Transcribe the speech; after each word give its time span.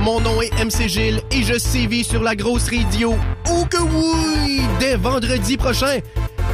mon 0.00 0.20
nom 0.20 0.40
est 0.42 0.52
MC 0.64 0.88
Gilles 0.88 1.22
et 1.30 1.42
je 1.42 1.58
sévis 1.58 2.04
sur 2.04 2.22
la 2.22 2.34
grosse 2.34 2.68
radio. 2.70 3.16
Oh 3.48 3.64
que 3.68 3.78
oui! 3.78 4.62
Dès 4.78 4.96
vendredi 4.96 5.56
prochain, 5.56 5.98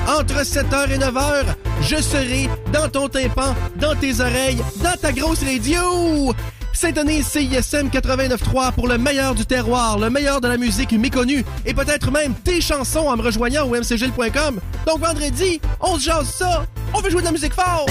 entre 0.07 0.43
7h 0.43 0.91
et 0.91 0.99
9h, 0.99 1.45
je 1.83 1.97
serai 1.97 2.49
dans 2.73 2.89
ton 2.89 3.09
tympan, 3.09 3.55
dans 3.77 3.95
tes 3.95 4.21
oreilles, 4.21 4.63
dans 4.83 4.97
ta 5.01 5.13
grosse 5.13 5.43
radio! 5.43 6.35
Syntonise 6.73 7.27
CISM 7.27 7.89
89.3 7.89 8.73
pour 8.73 8.87
le 8.87 8.99
meilleur 8.99 9.35
du 9.35 9.47
terroir, 9.47 9.99
le 9.99 10.11
meilleur 10.11 10.43
de 10.43 10.49
la 10.49 10.59
musique 10.59 10.93
méconnue 10.93 11.43
et 11.65 11.73
peut-être 11.73 12.11
même 12.11 12.35
tes 12.35 12.61
chansons 12.61 13.09
en 13.09 13.17
me 13.17 13.23
rejoignant 13.23 13.65
au 13.67 13.75
mcgil.com. 13.75 14.61
Donc 14.87 15.01
vendredi, 15.01 15.61
on 15.81 15.99
se 15.99 16.05
jase 16.05 16.29
ça! 16.29 16.67
On 16.93 17.01
veut 17.01 17.11
jouer 17.11 17.21
de 17.21 17.27
la 17.27 17.33
musique 17.33 17.55
fort! 17.55 17.87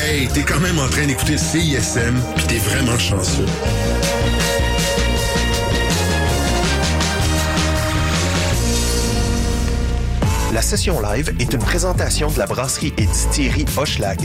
Hey, 0.00 0.28
t'es 0.28 0.42
quand 0.42 0.60
même 0.60 0.78
en 0.78 0.88
train 0.88 1.06
d'écouter 1.06 1.36
CISM, 1.36 2.14
pis 2.36 2.46
t'es 2.46 2.58
vraiment 2.58 2.98
chanceux. 2.98 3.46
La 10.52 10.62
session 10.62 11.00
live 11.00 11.34
est 11.40 11.52
une 11.52 11.58
présentation 11.58 12.30
de 12.30 12.38
la 12.38 12.46
brasserie 12.46 12.92
et 12.96 13.06
distillerie 13.06 13.64
Hochelag. 13.76 14.20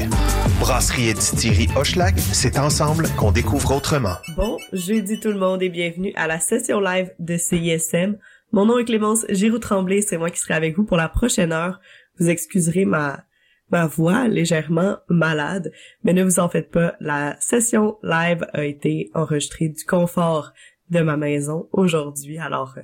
Brasserie 0.59 1.09
et 1.09 1.13
distillerie 1.13 1.70
Hochelag, 1.75 2.17
c'est 2.20 2.59
ensemble 2.59 3.08
qu'on 3.17 3.31
découvre 3.31 3.75
autrement. 3.75 4.16
Bon 4.36 4.58
jeudi 4.72 5.20
tout 5.20 5.31
le 5.31 5.39
monde 5.39 5.63
et 5.63 5.70
bienvenue 5.70 6.13
à 6.16 6.27
la 6.27 6.39
session 6.39 6.80
live 6.80 7.11
de 7.17 7.36
CISM. 7.36 8.17
Mon 8.52 8.66
nom 8.66 8.77
est 8.77 8.86
Clémence 8.86 9.25
Giroux-Tremblay, 9.30 10.02
c'est 10.02 10.17
moi 10.17 10.30
qui 10.30 10.39
serai 10.39 10.53
avec 10.53 10.75
vous 10.75 10.83
pour 10.83 10.97
la 10.97 11.09
prochaine 11.09 11.52
heure. 11.52 11.80
Vous 12.20 12.30
excuserez 12.30 12.86
ma 12.86 13.23
ma 13.72 13.86
voix 13.86 14.28
légèrement 14.28 14.98
malade, 15.08 15.72
mais 16.04 16.14
ne 16.14 16.23
vous 16.23 16.40
en 16.40 16.50
faites 16.50 16.72
pas, 16.72 16.96
la 17.00 17.36
session 17.40 17.98
live 18.04 18.45
a 18.54 18.66
été 18.66 19.09
enregistrée 19.14 19.70
du 19.70 19.84
confort 19.86 20.54
de 20.90 21.02
ma 21.02 21.18
maison 21.18 21.70
aujourd'hui, 21.72 22.38
alors 22.40 22.78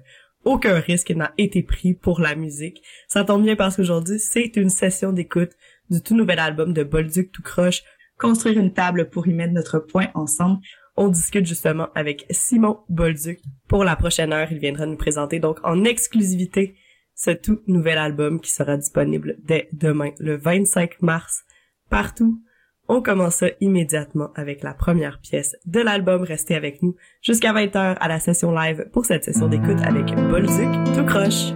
aucun 0.44 0.80
risque 0.80 1.12
n'a 1.12 1.34
été 1.38 1.64
pris 1.64 1.94
pour 1.96 2.20
la 2.20 2.36
musique. 2.36 2.84
Ça 3.08 3.24
tombe 3.24 3.44
bien 3.44 3.56
parce 3.56 3.78
qu'aujourd'hui, 3.78 4.20
c'est 4.20 4.56
une 4.56 4.70
session 4.70 5.12
d'écoute 5.12 5.54
du 5.90 6.02
tout 6.02 6.16
nouvel 6.16 6.40
album 6.40 6.72
de 6.72 6.84
Bolduc 6.84 7.32
tout 7.32 7.42
croche, 7.42 7.84
Construire 8.18 8.58
une 8.60 8.72
table 8.72 9.10
pour 9.10 9.28
y 9.28 9.34
mettre 9.34 9.54
notre 9.54 9.80
point 9.80 10.08
ensemble. 10.14 10.62
On 10.96 11.10
discute 11.10 11.46
justement 11.46 11.90
avec 11.96 12.26
Simon 12.32 12.80
Bolduc. 12.88 13.42
Pour 13.68 13.84
la 13.84 13.98
prochaine 13.98 14.32
heure, 14.32 14.48
il 14.52 14.60
viendra 14.60 14.86
nous 14.86 14.96
présenter 14.96 15.40
donc 15.40 15.60
en 15.64 15.84
exclusivité 15.84 16.78
ce 17.16 17.32
tout 17.32 17.62
nouvel 17.68 17.98
album 17.98 18.40
qui 18.40 18.52
sera 18.52 18.78
disponible 18.78 19.38
dès 19.44 19.70
demain, 19.72 20.12
le 20.20 20.36
25 20.38 21.02
mars, 21.02 21.44
partout. 21.90 22.40
On 22.88 23.02
commence 23.02 23.44
immédiatement 23.62 24.30
avec 24.36 24.62
la 24.62 24.76
première 24.76 25.20
pièce 25.20 25.56
de 25.66 25.80
l'album. 25.80 26.22
Restez 26.22 26.54
avec 26.54 26.84
nous 26.84 26.96
jusqu'à 27.22 27.52
20h 27.52 27.98
à 28.00 28.08
la 28.08 28.20
session 28.20 28.52
live 28.52 28.88
pour 28.94 29.06
cette 29.06 29.24
session 29.24 29.48
d'écoute 29.48 29.82
avec 29.84 30.06
Bolduc 30.30 30.70
tout 30.94 31.06
croche. 31.06 31.52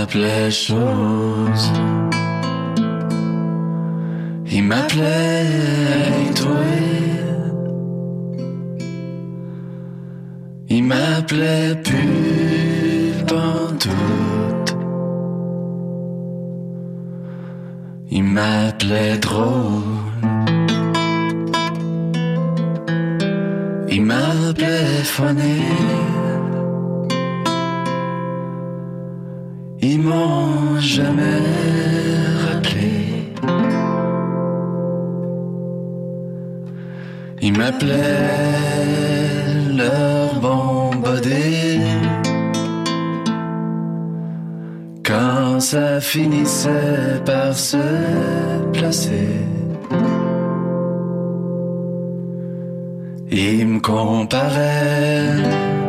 M'appelait 0.00 0.50
chose. 0.50 1.72
Il 4.50 4.64
m'appelait 4.64 6.32
toi. 6.34 6.56
Il 10.70 10.84
m'appelait 10.84 11.74
plus 11.84 13.12
pantoute. 13.28 14.76
Il 18.10 18.24
m'appelait 18.24 19.18
drôle. 19.18 19.82
Il 23.90 24.02
m'appelait 24.02 25.04
funny. 25.04 25.60
Ils 29.82 30.00
m'ont 30.00 30.78
jamais 30.78 31.42
rappelé. 32.44 33.32
Ils 37.42 37.56
m'appelaient 37.56 37.96
leur 39.76 40.40
bon. 40.40 40.80
Quand 45.10 45.58
ça 45.58 46.00
finissait 46.00 47.20
par 47.24 47.52
se 47.52 47.84
placer. 48.72 49.26
Ils 53.30 53.66
me 53.66 53.80
comparaient 53.80 55.79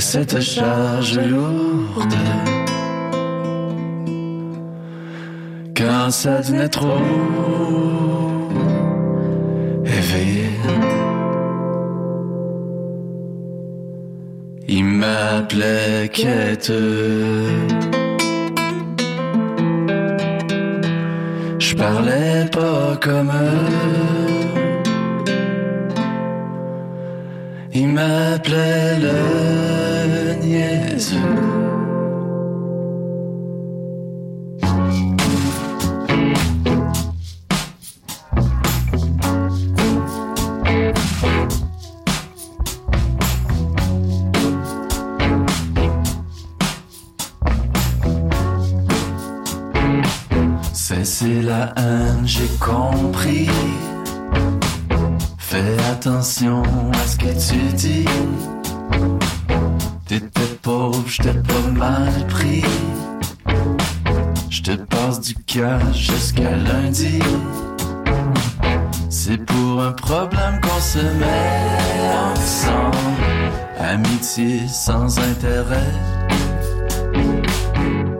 cette 0.00 0.40
charge 0.40 1.18
lourde. 1.18 2.14
Quand 5.76 6.10
ça 6.10 6.38
devenait 6.38 6.68
trop 6.68 7.00
éveillé, 9.84 10.50
il 14.68 14.84
m'appelait 14.84 16.08
quêteux. 16.12 17.46
Je 21.58 21.74
parlais 21.74 22.46
pas 22.52 22.96
comme 23.00 23.30
eux. 23.30 23.97
Il 27.98 28.04
m'appelait 28.04 28.96
le 29.00 30.34
niaiseux. 30.34 31.16
Cesser 50.72 51.42
la 51.42 51.74
haine, 51.76 52.22
j'ai 52.24 52.46
compris. 52.60 53.48
Attention 56.00 56.62
à 56.92 57.08
ce 57.08 57.16
que 57.16 57.50
tu 57.50 57.58
dis. 57.74 58.04
T'étais 60.06 60.54
pauvre, 60.62 61.02
j'étais 61.08 61.32
pas 61.32 61.70
mal 61.72 62.12
pris. 62.28 62.62
Je 64.48 64.62
te 64.62 64.76
passe 64.76 65.20
du 65.20 65.34
cash 65.34 65.96
jusqu'à 65.96 66.54
lundi. 66.54 67.18
C'est 69.10 69.44
pour 69.44 69.82
un 69.82 69.90
problème 69.90 70.60
qu'on 70.60 70.80
se 70.80 71.00
met 71.00 72.12
ensemble. 72.32 72.96
Amitié 73.80 74.68
sans 74.68 75.18
intérêt. 75.18 75.94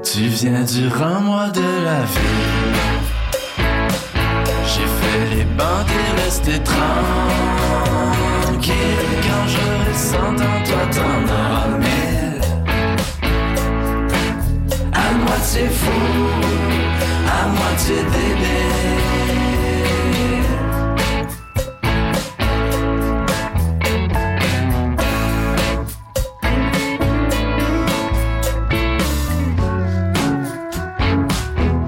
Tu 0.02 0.22
viens 0.22 0.64
du 0.64 0.88
rang-moi 0.88 1.50
de 1.50 1.84
la 1.84 2.00
vie. 2.00 2.87
J'ai 4.70 4.86
fait 5.00 5.24
les 5.34 5.46
bancs 5.56 5.88
et 5.98 6.10
resté 6.22 6.54
tranquille. 6.62 6.74
Quand 9.22 9.46
j'aurai 9.52 9.94
cent 9.94 10.36
ans, 10.46 10.60
toi 10.66 10.82
t'en 10.94 11.22
auras 11.36 11.72
mille. 11.78 12.42
À 14.92 14.96
moitié 15.24 15.64
fou, 15.68 16.00
à 17.26 17.40
moitié 17.48 17.96
débile. 18.12 18.76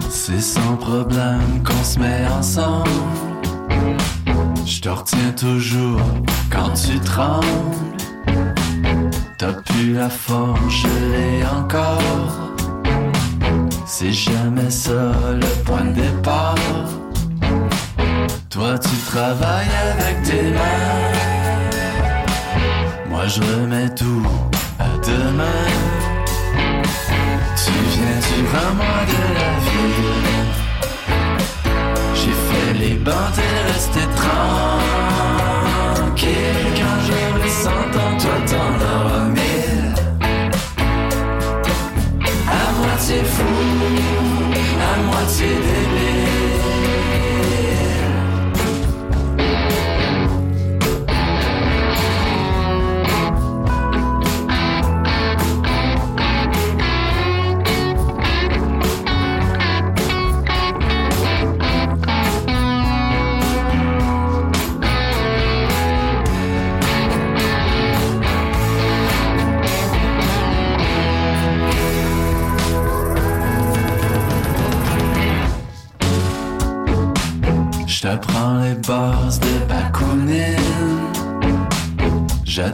C'est 0.08 0.40
sans 0.40 0.76
problème 0.76 1.62
se 1.90 2.32
ensemble. 2.38 2.90
Je 4.64 4.80
te 4.80 4.88
retiens 4.88 5.32
toujours 5.36 6.00
quand 6.48 6.72
tu 6.72 7.00
trembles. 7.00 7.46
T'as 9.38 9.52
plus 9.52 9.94
la 9.94 10.08
forme, 10.08 10.70
je 10.70 10.86
l'ai 11.12 11.44
encore. 11.44 12.52
C'est 13.86 14.12
jamais 14.12 14.70
ça 14.70 15.12
le 15.32 15.64
point 15.64 15.84
de 15.84 16.00
départ. 16.00 16.54
Toi 18.50 18.78
tu 18.78 18.96
travailles 19.10 19.74
avec 19.92 20.22
tes 20.22 20.50
mains. 20.58 21.10
Moi 23.08 23.26
je 23.26 23.40
remets 23.40 23.92
tout 23.96 24.26
à 24.78 24.90
demain. 25.06 25.66
Tu 27.62 27.72
viens, 27.92 28.18
tu 28.28 28.42
vas 28.52 28.70
moi 28.74 29.00
de 29.12 29.22
la 29.34 29.59
les 32.90 32.96
bancs 32.96 33.38
et 33.38 33.72
resté 33.72 34.00
tranquille. 34.16 34.80
Quand 36.76 36.98
je 37.06 37.20
les 37.42 37.54
sens 37.62 37.88
en 38.04 38.10
toi 38.18 38.36
t'en 38.50 38.72
auras 38.84 38.99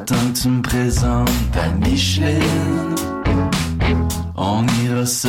Que 0.06 0.41
tu 0.41 0.49
me 0.49 0.62
présentes 0.62 1.29
ta 1.53 1.69
Micheline. 1.85 2.94
On 4.37 4.64
ira 4.85 5.05
se 5.05 5.29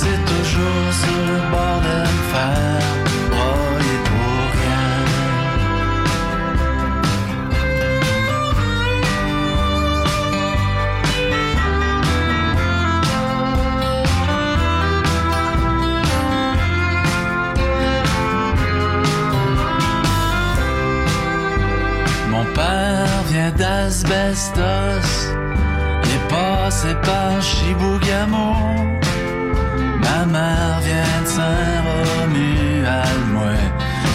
c'est 0.00 0.22
toujours 0.32 0.90
sur 1.02 1.20
le 1.30 1.38
bord 1.52 1.80
de 1.86 1.96
me 2.14 2.22
faire 2.32 2.92
broyer 3.32 3.98
pour 4.08 4.44
rien. 4.58 4.88
Mon 22.32 22.44
père 22.58 23.18
vient 23.30 23.52
d'Asbestos, 23.52 25.12
il 26.04 26.10
est 26.16 26.26
passé 26.28 26.90
par 27.06 27.40
Chibougamau. 27.40 28.56
Ma 30.16 30.24
mère 30.26 30.78
vient 30.80 31.22
de 31.22 31.26
Saint-Romuald, 31.26 32.34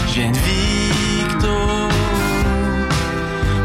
viens 0.06 0.30
de 0.30 0.38
Victo. 0.48 1.56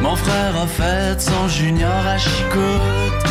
Mon 0.01 0.15
frère 0.17 0.55
a 0.63 0.67
fait 0.67 1.21
son 1.21 1.47
junior 1.47 2.05
à 2.05 2.17
Chicoute, 2.17 3.25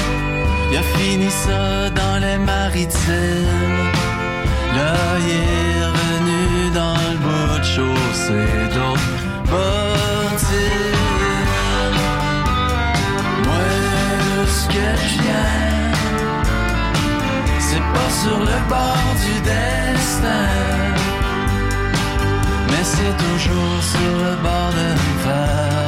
il 0.70 0.78
a 0.78 0.82
fini 0.96 1.30
ça 1.30 1.90
dans 1.90 2.18
les 2.18 2.38
maritimes. 2.38 3.90
Là, 4.74 4.94
il 5.20 5.28
est 5.32 5.84
revenu 5.96 6.70
dans 6.72 6.96
le 7.12 7.18
bout 7.24 7.58
de 7.58 7.64
chaussée. 7.74 8.54
Moi, 13.44 13.64
ce 14.46 14.64
que 14.68 14.86
je 15.02 15.14
viens, 15.22 15.74
c'est 17.75 17.81
pas 17.81 18.11
sur 18.23 18.38
le 18.38 18.59
bord 18.69 19.11
du 19.25 19.35
destin, 19.40 20.47
mais 22.71 22.85
c'est 22.85 23.16
toujours 23.25 23.83
sur 23.93 24.14
le 24.25 24.37
bord 24.43 24.71
de 24.78 24.88
me 25.00 25.84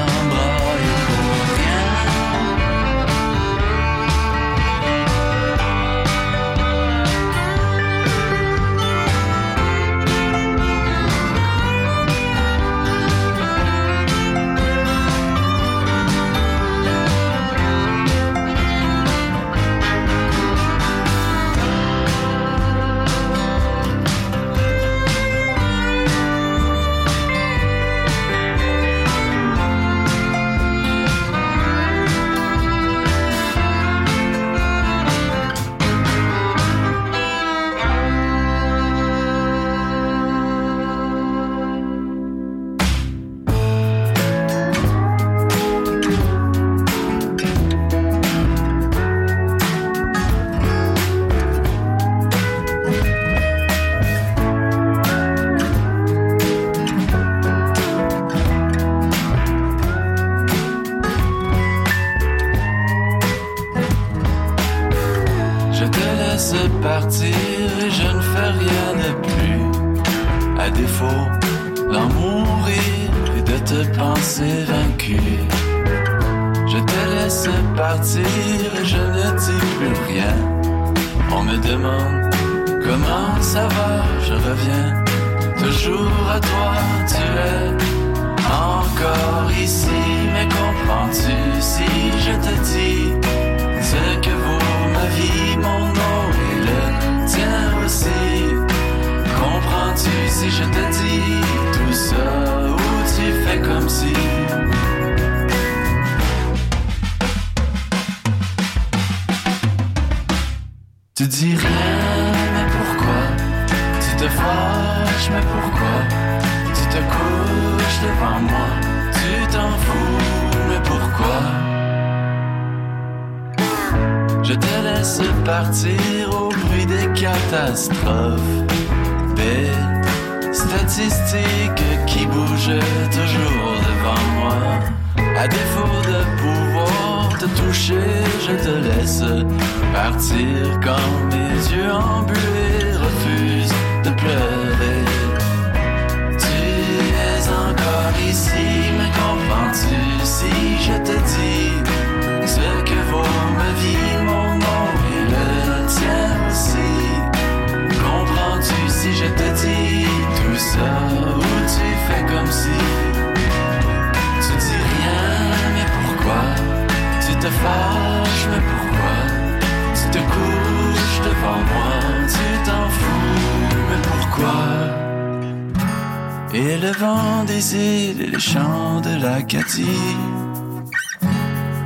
Et 176.58 176.78
le 176.78 176.90
vent 176.92 177.44
des 177.44 177.76
îles 177.76 178.22
et 178.22 178.30
les 178.30 178.40
chants 178.40 179.02
de 179.02 179.22
l'Acadie. 179.22 180.16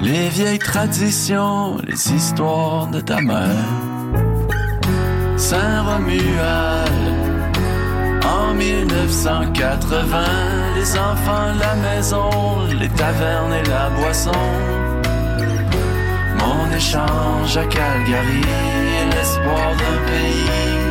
Les 0.00 0.28
vieilles 0.28 0.60
traditions, 0.60 1.76
les 1.88 2.12
histoires 2.12 2.86
de 2.86 3.00
ta 3.00 3.20
mère. 3.20 3.66
Saint-Romuald 5.36 6.92
en 8.24 8.54
1980, 8.54 10.18
les 10.76 10.96
enfants, 10.96 11.52
la 11.58 11.74
maison, 11.74 12.30
les 12.78 12.90
tavernes 12.90 13.54
et 13.54 13.68
la 13.68 13.90
boisson. 13.90 14.44
Mon 16.38 16.76
échange 16.76 17.56
à 17.56 17.64
Calgary 17.64 18.44
et 19.00 19.16
l'espoir 19.16 19.74
d'un 19.80 19.98
pays. 20.06 20.89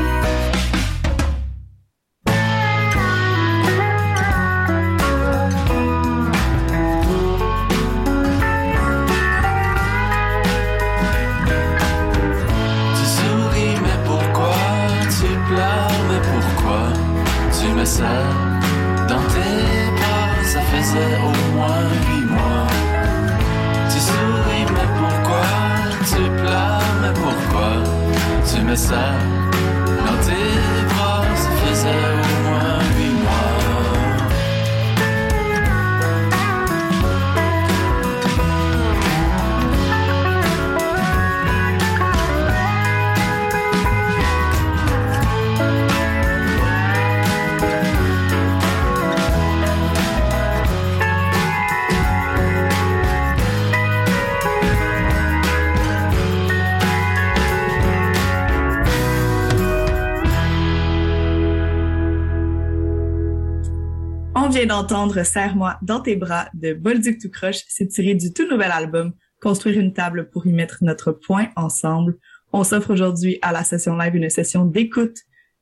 D'entendre 64.89 65.23
Serre-moi 65.23 65.77
dans 65.83 65.99
tes 65.99 66.15
bras 66.15 66.49
de 66.55 66.73
Bolduc 66.73 67.21
tout 67.21 67.29
croche. 67.29 67.63
C'est 67.67 67.87
tiré 67.87 68.15
du 68.15 68.33
tout 68.33 68.47
nouvel 68.49 68.71
album 68.71 69.13
Construire 69.39 69.79
une 69.79 69.93
table 69.93 70.29
pour 70.31 70.47
y 70.47 70.51
mettre 70.51 70.79
notre 70.81 71.11
point 71.11 71.49
ensemble. 71.55 72.17
On 72.51 72.63
s'offre 72.63 72.91
aujourd'hui 72.91 73.37
à 73.41 73.53
la 73.53 73.63
session 73.63 73.95
live 73.95 74.15
une 74.15 74.29
session 74.29 74.65
d'écoute 74.65 75.15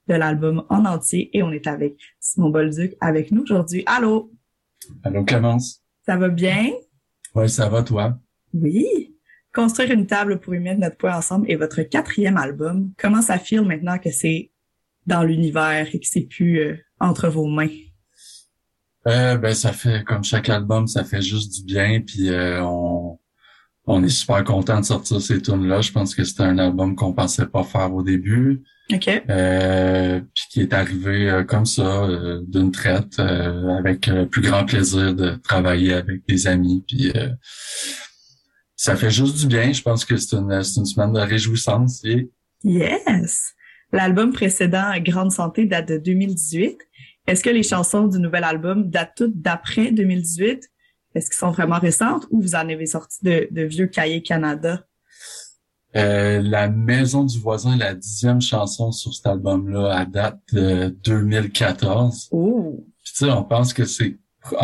de 0.07 0.15
l'album 0.15 0.65
en 0.69 0.85
entier 0.85 1.29
et 1.37 1.43
on 1.43 1.51
est 1.51 1.67
avec 1.67 1.97
Simon 2.19 2.49
Bolduc 2.49 2.95
avec 3.01 3.31
nous 3.31 3.43
aujourd'hui. 3.43 3.83
Allô? 3.85 4.31
Allô 5.03 5.25
Clémence? 5.25 5.83
Ça 6.05 6.15
va 6.15 6.29
bien? 6.29 6.71
Ouais, 7.35 7.49
ça 7.49 7.67
va 7.67 7.83
toi? 7.83 8.17
Oui. 8.53 9.13
Construire 9.53 9.91
une 9.91 10.07
table 10.07 10.39
pour 10.39 10.55
y 10.55 10.59
mettre 10.59 10.79
notre 10.79 10.97
point 10.97 11.15
ensemble 11.15 11.51
est 11.51 11.55
votre 11.55 11.81
quatrième 11.83 12.37
album. 12.37 12.93
Comment 12.97 13.21
ça 13.21 13.37
file 13.37 13.63
maintenant 13.63 13.99
que 13.99 14.09
c'est 14.09 14.51
dans 15.05 15.23
l'univers 15.23 15.93
et 15.93 15.99
que 15.99 16.07
c'est 16.07 16.21
plus 16.21 16.59
euh, 16.61 16.77
entre 16.99 17.27
vos 17.27 17.45
mains? 17.45 17.67
Euh, 19.07 19.37
ben 19.37 19.53
ça 19.53 19.71
fait 19.71 20.03
comme 20.03 20.23
chaque 20.23 20.49
album, 20.49 20.87
ça 20.87 21.03
fait 21.03 21.21
juste 21.21 21.55
du 21.55 21.63
bien. 21.73 22.01
Puis 22.01 22.29
euh, 22.29 22.61
on 22.63 23.19
on 23.89 24.03
est 24.03 24.09
super 24.09 24.43
content 24.43 24.81
de 24.81 24.85
sortir 24.85 25.21
ces 25.21 25.41
tunes 25.41 25.65
là. 25.67 25.79
Je 25.81 25.91
pense 25.93 26.13
que 26.13 26.23
c'était 26.25 26.43
un 26.43 26.57
album 26.57 26.95
qu'on 26.95 27.13
pensait 27.13 27.45
pas 27.45 27.63
faire 27.63 27.93
au 27.93 28.03
début, 28.03 28.63
OK. 28.91 29.07
euh, 29.29 30.19
puis 30.35 30.43
qui 30.51 30.61
est 30.61 30.73
arrivé 30.73 31.29
euh, 31.29 31.43
comme 31.45 31.65
ça 31.65 32.03
euh, 32.03 32.41
d'une 32.49 32.71
traite, 32.71 33.17
euh, 33.19 33.77
avec 33.77 34.07
le 34.07 34.27
plus 34.27 34.41
grand 34.41 34.65
plaisir 34.65 35.15
de 35.15 35.35
travailler 35.41 35.93
avec 35.93 36.27
des 36.27 36.47
amis. 36.47 36.83
Puis 36.85 37.13
euh, 37.15 37.29
ça 38.75 38.97
fait 38.97 39.09
juste 39.09 39.37
du 39.37 39.47
bien. 39.47 39.71
Je 39.71 39.81
pense 39.81 40.03
que 40.03 40.17
c'est 40.17 40.35
une 40.35 40.61
c'est 40.63 40.79
une 40.81 40.85
semaine 40.85 41.13
de 41.13 41.19
réjouissance. 41.21 42.03
Et 42.03 42.29
Yes! 42.65 43.53
L'album 43.93 44.33
précédent, 44.33 44.91
Grande 44.99 45.31
Santé, 45.31 45.65
date 45.65 45.87
de 45.87 45.97
2018. 45.97 46.77
Est-ce 47.27 47.43
que 47.43 47.49
les 47.49 47.63
chansons 47.63 48.07
du 48.07 48.19
nouvel 48.19 48.43
album 48.43 48.89
datent 48.89 49.13
toutes 49.17 49.41
d'après 49.41 49.91
2018? 49.91 50.69
Est-ce 51.15 51.29
qu'elles 51.29 51.37
sont 51.37 51.51
vraiment 51.51 51.79
récentes 51.79 52.25
ou 52.31 52.41
vous 52.41 52.55
en 52.55 52.69
avez 52.69 52.85
sorti 52.85 53.17
de, 53.23 53.47
de 53.51 53.61
vieux 53.63 53.87
cahiers 53.87 54.21
Canada? 54.23 54.83
Euh, 55.95 56.41
la 56.41 56.69
maison 56.69 57.23
du 57.23 57.39
voisin 57.39 57.75
la 57.75 57.95
dixième 57.95 58.39
chanson 58.41 58.91
sur 58.91 59.13
cet 59.13 59.25
album-là 59.25 59.93
à 59.97 60.05
date 60.05 60.39
de 60.53 60.95
2014. 61.03 62.29
Oh! 62.31 62.85
Puis 63.03 63.13
tu 63.13 63.25
sais, 63.25 63.31
on 63.31 63.43
pense 63.43 63.73
que 63.73 63.85
c'est... 63.85 64.17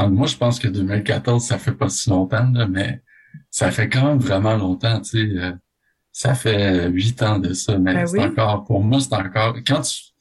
Moi, 0.09 0.27
je 0.27 0.37
pense 0.37 0.59
que 0.59 0.67
2014, 0.67 1.43
ça 1.43 1.57
fait 1.57 1.71
pas 1.73 1.89
si 1.89 2.09
longtemps, 2.09 2.49
là, 2.53 2.67
mais 2.67 3.01
ça 3.49 3.71
fait 3.71 3.89
quand 3.89 4.05
même 4.05 4.19
vraiment 4.19 4.55
longtemps, 4.55 5.01
tu 5.01 5.09
sais. 5.31 5.39
euh, 5.39 5.51
ça 6.11 6.35
fait 6.35 6.87
huit 6.89 7.21
ans 7.23 7.39
de 7.39 7.53
ça, 7.53 7.77
mais 7.79 7.93
Ben 7.95 8.07
c'est 8.07 8.19
oui. 8.19 8.25
encore... 8.25 8.63
Pour 8.65 8.81
moi, 8.81 8.99
c'est 8.99 9.13
encore... 9.15 9.55
Quand 9.65 9.81
tu- 9.81 10.12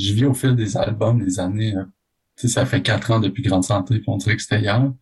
je 0.00 0.12
vis 0.14 0.24
au 0.26 0.34
fil 0.34 0.54
des 0.56 0.76
albums, 0.76 1.22
des 1.24 1.38
années, 1.40 1.76
euh, 1.76 1.84
tu 2.36 2.48
sais, 2.48 2.54
ça 2.54 2.66
fait 2.66 2.82
quatre 2.82 3.10
ans 3.10 3.20
depuis 3.20 3.42
Grande 3.42 3.64
Santé, 3.64 4.02
on 4.06 4.16
dirait 4.16 4.36
que 4.36 4.42
c'était 4.42 4.60
hier. 4.60 4.92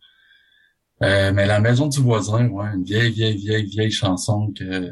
Euh, 1.01 1.31
mais 1.33 1.45
la 1.45 1.59
maison 1.59 1.87
du 1.87 1.99
voisin, 2.01 2.47
ouais, 2.49 2.67
une 2.75 2.83
vieille, 2.83 3.11
vieille, 3.11 3.37
vieille, 3.37 3.65
vieille 3.65 3.91
chanson 3.91 4.51
que 4.53 4.89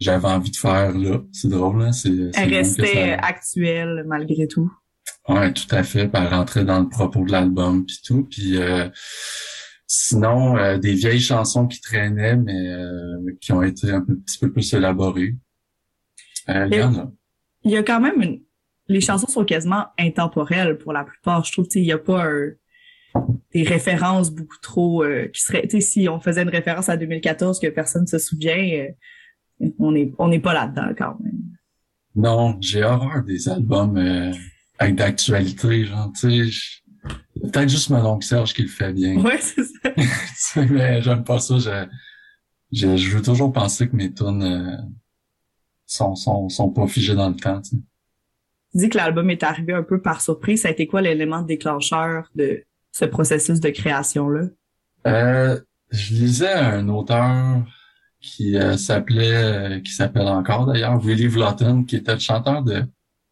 j'avais 0.00 0.26
envie 0.28 0.50
de 0.50 0.56
faire 0.56 0.90
là. 0.92 1.20
C'est 1.30 1.48
drôle, 1.48 1.82
hein? 1.82 1.92
C'est, 1.92 2.10
restait 2.36 3.16
ça- 3.16 3.24
actuelle 3.24 4.02
malgré 4.06 4.48
tout. 4.48 4.72
Ouais, 5.28 5.52
tout 5.52 5.72
à 5.72 5.84
fait. 5.84 6.10
Elle 6.12 6.26
rentrait 6.26 6.64
dans 6.64 6.80
le 6.80 6.88
propos 6.88 7.24
de 7.24 7.30
l'album 7.30 7.86
puis 7.86 8.00
tout. 8.04 8.24
Puis 8.24 8.56
euh, 8.56 8.88
Sinon, 9.94 10.56
euh, 10.56 10.78
des 10.78 10.94
vieilles 10.94 11.20
chansons 11.20 11.66
qui 11.66 11.78
traînaient, 11.80 12.34
mais 12.36 12.66
euh, 12.70 13.36
qui 13.42 13.52
ont 13.52 13.62
été 13.62 13.90
un, 13.90 14.00
peu- 14.00 14.16
petit 14.16 14.38
peu 14.38 14.50
plus 14.50 14.72
élaborées. 14.72 15.34
Euh, 16.48 16.66
il 16.72 16.78
y 16.78 16.82
en 16.82 16.94
a. 16.96 17.12
Il 17.64 17.70
y 17.72 17.76
a 17.76 17.82
quand 17.82 18.00
même 18.00 18.20
une... 18.22 18.40
Les 18.92 19.00
chansons 19.00 19.26
sont 19.26 19.44
quasiment 19.44 19.86
intemporelles 19.98 20.78
pour 20.78 20.92
la 20.92 21.04
plupart. 21.04 21.44
Je 21.44 21.52
trouve 21.52 21.66
qu'il 21.68 21.82
n'y 21.82 21.92
a 21.92 21.98
pas 21.98 22.24
un- 22.26 22.50
des 23.54 23.62
références 23.62 24.30
beaucoup 24.30 24.56
trop 24.62 25.02
euh, 25.04 25.26
qui 25.28 25.40
seraient... 25.42 25.62
Tu 25.62 25.70
sais, 25.70 25.80
si 25.80 26.08
on 26.08 26.20
faisait 26.20 26.42
une 26.42 26.48
référence 26.48 26.88
à 26.88 26.96
2014 26.96 27.60
que 27.60 27.66
personne 27.68 28.02
ne 28.02 28.06
se 28.06 28.18
souvient, 28.18 28.56
euh, 28.56 29.68
on 29.78 29.92
n'est 29.92 30.12
on 30.18 30.28
n'est 30.28 30.40
pas 30.40 30.54
là-dedans 30.54 30.92
quand 30.96 31.16
même. 31.20 31.40
Non, 32.14 32.56
j'ai 32.60 32.82
horreur 32.84 33.22
des 33.24 33.48
albums 33.48 33.96
euh, 33.96 34.32
avec 34.78 34.96
d'actualité, 34.96 35.84
genre, 35.86 36.10
tu 36.14 36.20
sais, 36.20 36.44
je- 36.44 36.80
peut-être 37.42 37.68
juste 37.68 37.90
mon 37.90 38.04
oncle 38.04 38.24
Serge 38.26 38.52
qui 38.54 38.62
le 38.62 38.68
fait 38.68 38.92
bien. 38.92 39.16
Ouais, 39.16 39.38
c'est 39.40 39.64
ça. 39.64 40.62
Mais 40.70 41.02
j'aime 41.02 41.24
pas 41.24 41.38
ça. 41.38 41.58
Je, 41.58 41.86
je, 42.72 42.96
je 42.96 43.16
veux 43.16 43.22
toujours 43.22 43.52
penser 43.52 43.88
que 43.88 43.96
mes 43.96 44.12
tunes 44.12 44.42
euh, 44.42 44.76
sont, 45.86 46.14
sont, 46.14 46.48
sont 46.48 46.70
pas 46.70 46.86
figées 46.86 47.14
dans 47.14 47.28
le 47.28 47.36
temps. 47.36 47.60
Tu 47.60 47.70
sais. 47.70 47.82
Tu 48.72 48.78
dis 48.78 48.88
que 48.88 48.96
l'album 48.96 49.28
est 49.30 49.42
arrivé 49.42 49.72
un 49.72 49.82
peu 49.82 50.00
par 50.00 50.20
surprise. 50.20 50.62
Ça 50.62 50.68
a 50.68 50.70
été 50.70 50.86
quoi 50.86 51.02
l'élément 51.02 51.42
déclencheur 51.42 52.30
de 52.34 52.64
ce 52.90 53.04
processus 53.04 53.60
de 53.60 53.68
création-là? 53.68 54.48
Euh, 55.06 55.60
je 55.90 56.14
lisais 56.14 56.52
un 56.52 56.88
auteur 56.88 57.64
qui 58.20 58.56
euh, 58.56 58.76
s'appelait, 58.76 59.34
euh, 59.34 59.80
qui 59.80 59.92
s'appelle 59.92 60.28
encore 60.28 60.66
d'ailleurs, 60.66 60.98
Willie 60.98 61.26
Vlotton, 61.26 61.84
qui 61.84 61.96
était 61.96 62.14
le 62.14 62.20
chanteur 62.20 62.62
de, 62.62 62.84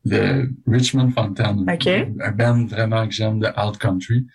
de 0.05 0.51
Richmond 0.67 1.11
Fountain. 1.11 1.65
Ok. 1.73 1.87
Un 1.87 2.33
band 2.33 2.67
vraiment 2.67 3.07
que 3.07 3.15
j'aime 3.15 3.39
de 3.39 3.49
Alt 3.55 3.79
Country. 3.79 4.27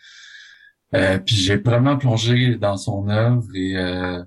Euh, 0.95 1.19
puis 1.19 1.35
j'ai 1.35 1.57
vraiment 1.57 1.97
plongé 1.97 2.55
dans 2.55 2.77
son 2.77 3.09
œuvre 3.09 3.45
et 3.53 3.75
euh, 3.75 4.23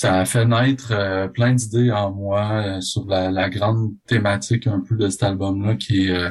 ça 0.00 0.14
a 0.20 0.24
fait 0.24 0.44
naître 0.44 0.92
euh, 0.92 1.26
plein 1.28 1.52
d'idées 1.54 1.90
en 1.90 2.12
moi 2.12 2.50
euh, 2.52 2.80
sur 2.80 3.04
la, 3.06 3.30
la 3.30 3.48
grande 3.50 3.92
thématique 4.06 4.66
un 4.66 4.80
peu 4.80 4.96
de 4.96 5.08
cet 5.08 5.22
album-là 5.24 5.74
qui 5.76 6.06
est 6.06 6.10
euh, 6.10 6.30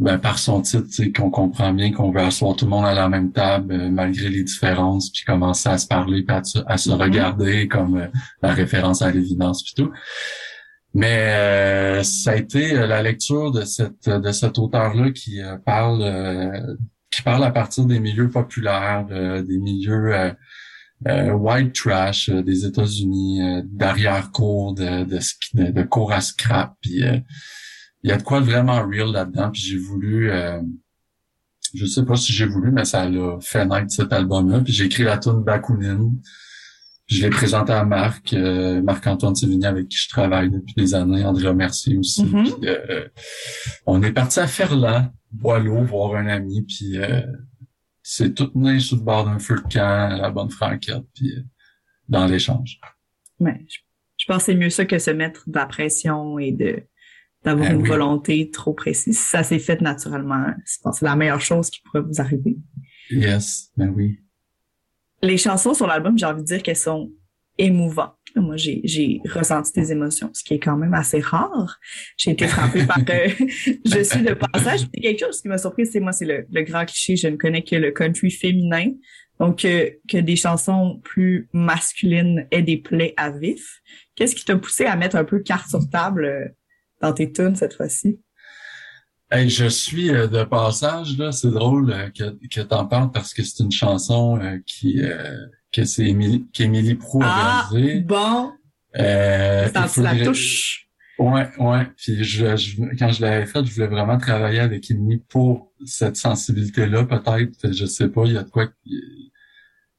ben, 0.00 0.16
par 0.18 0.38
son 0.38 0.62
titre, 0.62 0.86
qu'on 1.16 1.30
comprend 1.30 1.72
bien 1.72 1.92
qu'on 1.92 2.10
veut 2.12 2.20
asseoir 2.20 2.54
tout 2.56 2.64
le 2.66 2.70
monde 2.70 2.86
à 2.86 2.94
la 2.94 3.08
même 3.08 3.32
table 3.32 3.90
malgré 3.90 4.28
les 4.28 4.44
différences, 4.44 5.10
puis 5.10 5.24
commencer 5.26 5.68
à 5.68 5.76
se 5.76 5.88
parler, 5.88 6.22
puis 6.22 6.36
à, 6.36 6.44
se- 6.44 6.60
à 6.66 6.78
se 6.78 6.90
Mhm. 6.90 6.96
regarder 7.02 7.68
comme 7.68 8.08
la 8.42 8.52
référence 8.54 9.02
à 9.02 9.10
l'évidence, 9.10 9.62
puis 9.64 9.74
tout. 9.76 9.90
Mais 10.94 11.32
euh, 11.34 12.02
ça 12.04 12.30
a 12.30 12.36
été 12.36 12.72
la 12.74 13.02
lecture 13.02 13.50
de 13.52 13.62
cette 13.62 14.08
de 14.08 14.32
cet 14.32 14.58
auteur-là 14.58 15.10
qui 15.10 15.42
euh, 15.42 15.56
parle 15.58 16.00
euh, 16.02 16.74
qui 17.10 17.22
parle 17.22 17.44
à 17.44 17.50
partir 17.50 17.84
des 17.84 18.00
milieux 18.00 18.30
populaires, 18.30 19.06
euh, 19.10 19.42
des 19.42 19.58
milieux 19.58 20.14
white 21.06 21.74
trash 21.74 22.28
euh, 22.28 22.42
des 22.42 22.64
États-Unis, 22.66 23.42
euh, 23.42 23.62
d'arrière-cour, 23.64 24.74
de, 24.74 25.04
de, 25.04 25.18
de, 25.54 25.70
de 25.70 25.82
cours 25.82 26.12
à 26.12 26.20
scrap, 26.20 26.74
puis 26.80 27.04
euh, 27.04 27.18
il 28.02 28.10
y 28.10 28.12
a 28.12 28.16
de 28.16 28.22
quoi 28.22 28.40
de 28.40 28.46
vraiment 28.46 28.80
real 28.86 29.10
là-dedans, 29.12 29.50
puis 29.50 29.60
j'ai 29.62 29.76
voulu, 29.76 30.30
euh, 30.30 30.60
je 31.74 31.84
sais 31.86 32.04
pas 32.04 32.16
si 32.16 32.32
j'ai 32.32 32.46
voulu, 32.46 32.70
mais 32.72 32.84
ça 32.84 33.08
l'a 33.08 33.38
fait 33.40 33.64
naître 33.66 33.90
cet 33.90 34.12
album-là, 34.12 34.60
puis 34.60 34.72
j'ai 34.72 34.84
écrit 34.86 35.04
la 35.04 35.18
tune 35.18 35.42
Bakunin, 35.44 36.12
je 37.06 37.22
l'ai 37.22 37.30
présenté 37.30 37.72
à 37.72 37.84
Marc, 37.84 38.32
euh, 38.34 38.82
Marc-Antoine 38.82 39.34
Sévigny 39.34 39.64
avec 39.66 39.88
qui 39.88 39.96
je 39.96 40.08
travaille 40.08 40.50
depuis 40.50 40.74
des 40.76 40.94
années, 40.94 41.24
André 41.24 41.52
Mercier 41.54 41.96
aussi, 41.96 42.24
Mhm. 42.24 42.44
puis, 42.44 42.54
euh, 42.68 43.06
on 43.86 44.02
est 44.02 44.12
parti 44.12 44.40
à 44.40 44.46
Ferland, 44.46 45.10
Boileau, 45.30 45.82
voir 45.84 46.16
un 46.16 46.26
ami, 46.26 46.62
puis 46.62 46.98
euh, 46.98 47.22
c'est 48.10 48.34
tout 48.34 48.50
né 48.54 48.80
sur 48.80 48.96
le 48.96 49.02
bord 49.02 49.26
d'un 49.26 49.38
feu 49.38 49.56
de 49.56 49.70
camp, 49.70 50.10
à 50.10 50.16
la 50.16 50.30
bonne 50.30 50.48
franquette, 50.48 51.04
puis 51.14 51.30
euh, 51.36 51.42
dans 52.08 52.24
l'échange. 52.24 52.80
Ouais, 53.38 53.66
je, 53.68 53.80
je 54.16 54.24
pense 54.24 54.38
que 54.38 54.42
c'est 54.44 54.54
mieux 54.54 54.70
ça 54.70 54.86
que 54.86 54.98
se 54.98 55.10
mettre 55.10 55.44
de 55.46 55.54
la 55.54 55.66
pression 55.66 56.38
et 56.38 56.52
de 56.52 56.82
d'avoir 57.44 57.68
Ben 57.68 57.76
une 57.76 57.82
oui. 57.82 57.88
volonté 57.88 58.50
trop 58.50 58.72
précise. 58.72 59.18
Si 59.18 59.24
ça 59.24 59.42
s'est 59.42 59.58
fait 59.58 59.82
naturellement, 59.82 60.46
je 60.64 60.76
pense 60.82 60.94
que 60.96 60.98
c'est 61.00 61.04
la 61.04 61.16
meilleure 61.16 61.42
chose 61.42 61.68
qui 61.68 61.82
pourrait 61.82 62.00
vous 62.00 62.18
arriver. 62.18 62.56
Yes, 63.10 63.70
ben 63.76 63.90
oui. 63.90 64.18
Les 65.22 65.36
chansons 65.36 65.74
sur 65.74 65.86
l'album, 65.86 66.16
j'ai 66.16 66.26
envie 66.26 66.40
de 66.40 66.46
dire 66.46 66.62
qu'elles 66.62 66.76
sont 66.76 67.12
émouvantes. 67.58 68.17
Moi, 68.36 68.56
j'ai, 68.56 69.20
ressenti 69.34 69.72
des 69.72 69.92
émotions, 69.92 70.30
ce 70.32 70.44
qui 70.44 70.54
est 70.54 70.58
quand 70.58 70.76
même 70.76 70.94
assez 70.94 71.20
rare. 71.20 71.78
J'ai 72.16 72.32
été 72.32 72.46
frappée 72.46 72.86
par 72.86 72.98
euh, 72.98 73.28
je 73.84 74.02
suis 74.02 74.22
de 74.22 74.34
passage. 74.34 74.88
Puis 74.92 75.02
quelque 75.02 75.20
chose 75.20 75.40
qui 75.40 75.48
m'a 75.48 75.58
surprise, 75.58 75.90
c'est 75.92 76.00
moi, 76.00 76.12
c'est 76.12 76.26
le, 76.26 76.46
le 76.50 76.62
grand 76.62 76.84
cliché, 76.84 77.16
je 77.16 77.28
ne 77.28 77.36
connais 77.36 77.62
que 77.62 77.76
le 77.76 77.90
country 77.90 78.30
féminin. 78.30 78.92
Donc, 79.40 79.58
que 79.60 80.18
des 80.18 80.36
chansons 80.36 81.00
plus 81.04 81.48
masculines 81.52 82.46
aient 82.50 82.62
des 82.62 82.76
plaies 82.76 83.14
à 83.16 83.30
vif. 83.30 83.80
Qu'est-ce 84.16 84.34
qui 84.34 84.44
t'a 84.44 84.56
poussé 84.56 84.84
à 84.84 84.96
mettre 84.96 85.16
un 85.16 85.24
peu 85.24 85.38
carte 85.38 85.68
sur 85.68 85.88
table 85.90 86.24
euh, 86.24 86.48
dans 87.00 87.12
tes 87.12 87.30
tunes 87.30 87.54
cette 87.54 87.74
fois-ci? 87.74 88.18
Je 89.30 89.68
suis 89.68 90.10
euh, 90.10 90.26
de 90.26 90.42
passage 90.42 91.16
là, 91.18 91.30
c'est 91.30 91.50
drôle 91.50 91.92
euh, 91.92 92.08
que 92.10 92.36
que 92.48 92.62
t'en 92.62 92.86
parles 92.86 93.12
parce 93.12 93.32
que 93.32 93.44
c'est 93.44 93.62
une 93.62 93.70
chanson 93.70 94.40
qui 94.66 95.02
que 95.72 95.84
c'est 95.84 96.04
Émilie 96.06 96.46
qu'Émilie 96.52 96.94
Proulx 96.94 97.26
a 97.26 97.30
Ah, 97.30 97.68
réalisée. 97.70 98.00
bon, 98.00 98.52
Euh, 98.98 99.68
senti 99.72 100.00
la 100.00 100.24
touche. 100.24 100.88
Ouais, 101.18 101.48
ouais. 101.58 101.86
Puis 101.96 102.24
je, 102.24 102.56
je- 102.56 102.80
quand 102.98 103.10
je 103.10 103.20
l'avais 103.20 103.44
fait, 103.46 103.64
je 103.64 103.72
voulais 103.74 103.86
vraiment 103.86 104.16
travailler 104.18 104.60
avec 104.60 104.90
Émilie 104.90 105.22
pour 105.28 105.72
cette 105.84 106.16
sensibilité-là, 106.16 107.04
peut-être. 107.04 107.72
Je 107.72 107.84
sais 107.86 108.08
pas, 108.08 108.24
il 108.24 108.32
y 108.32 108.36
a 108.38 108.44
de 108.44 108.50
quoi. 108.50 108.68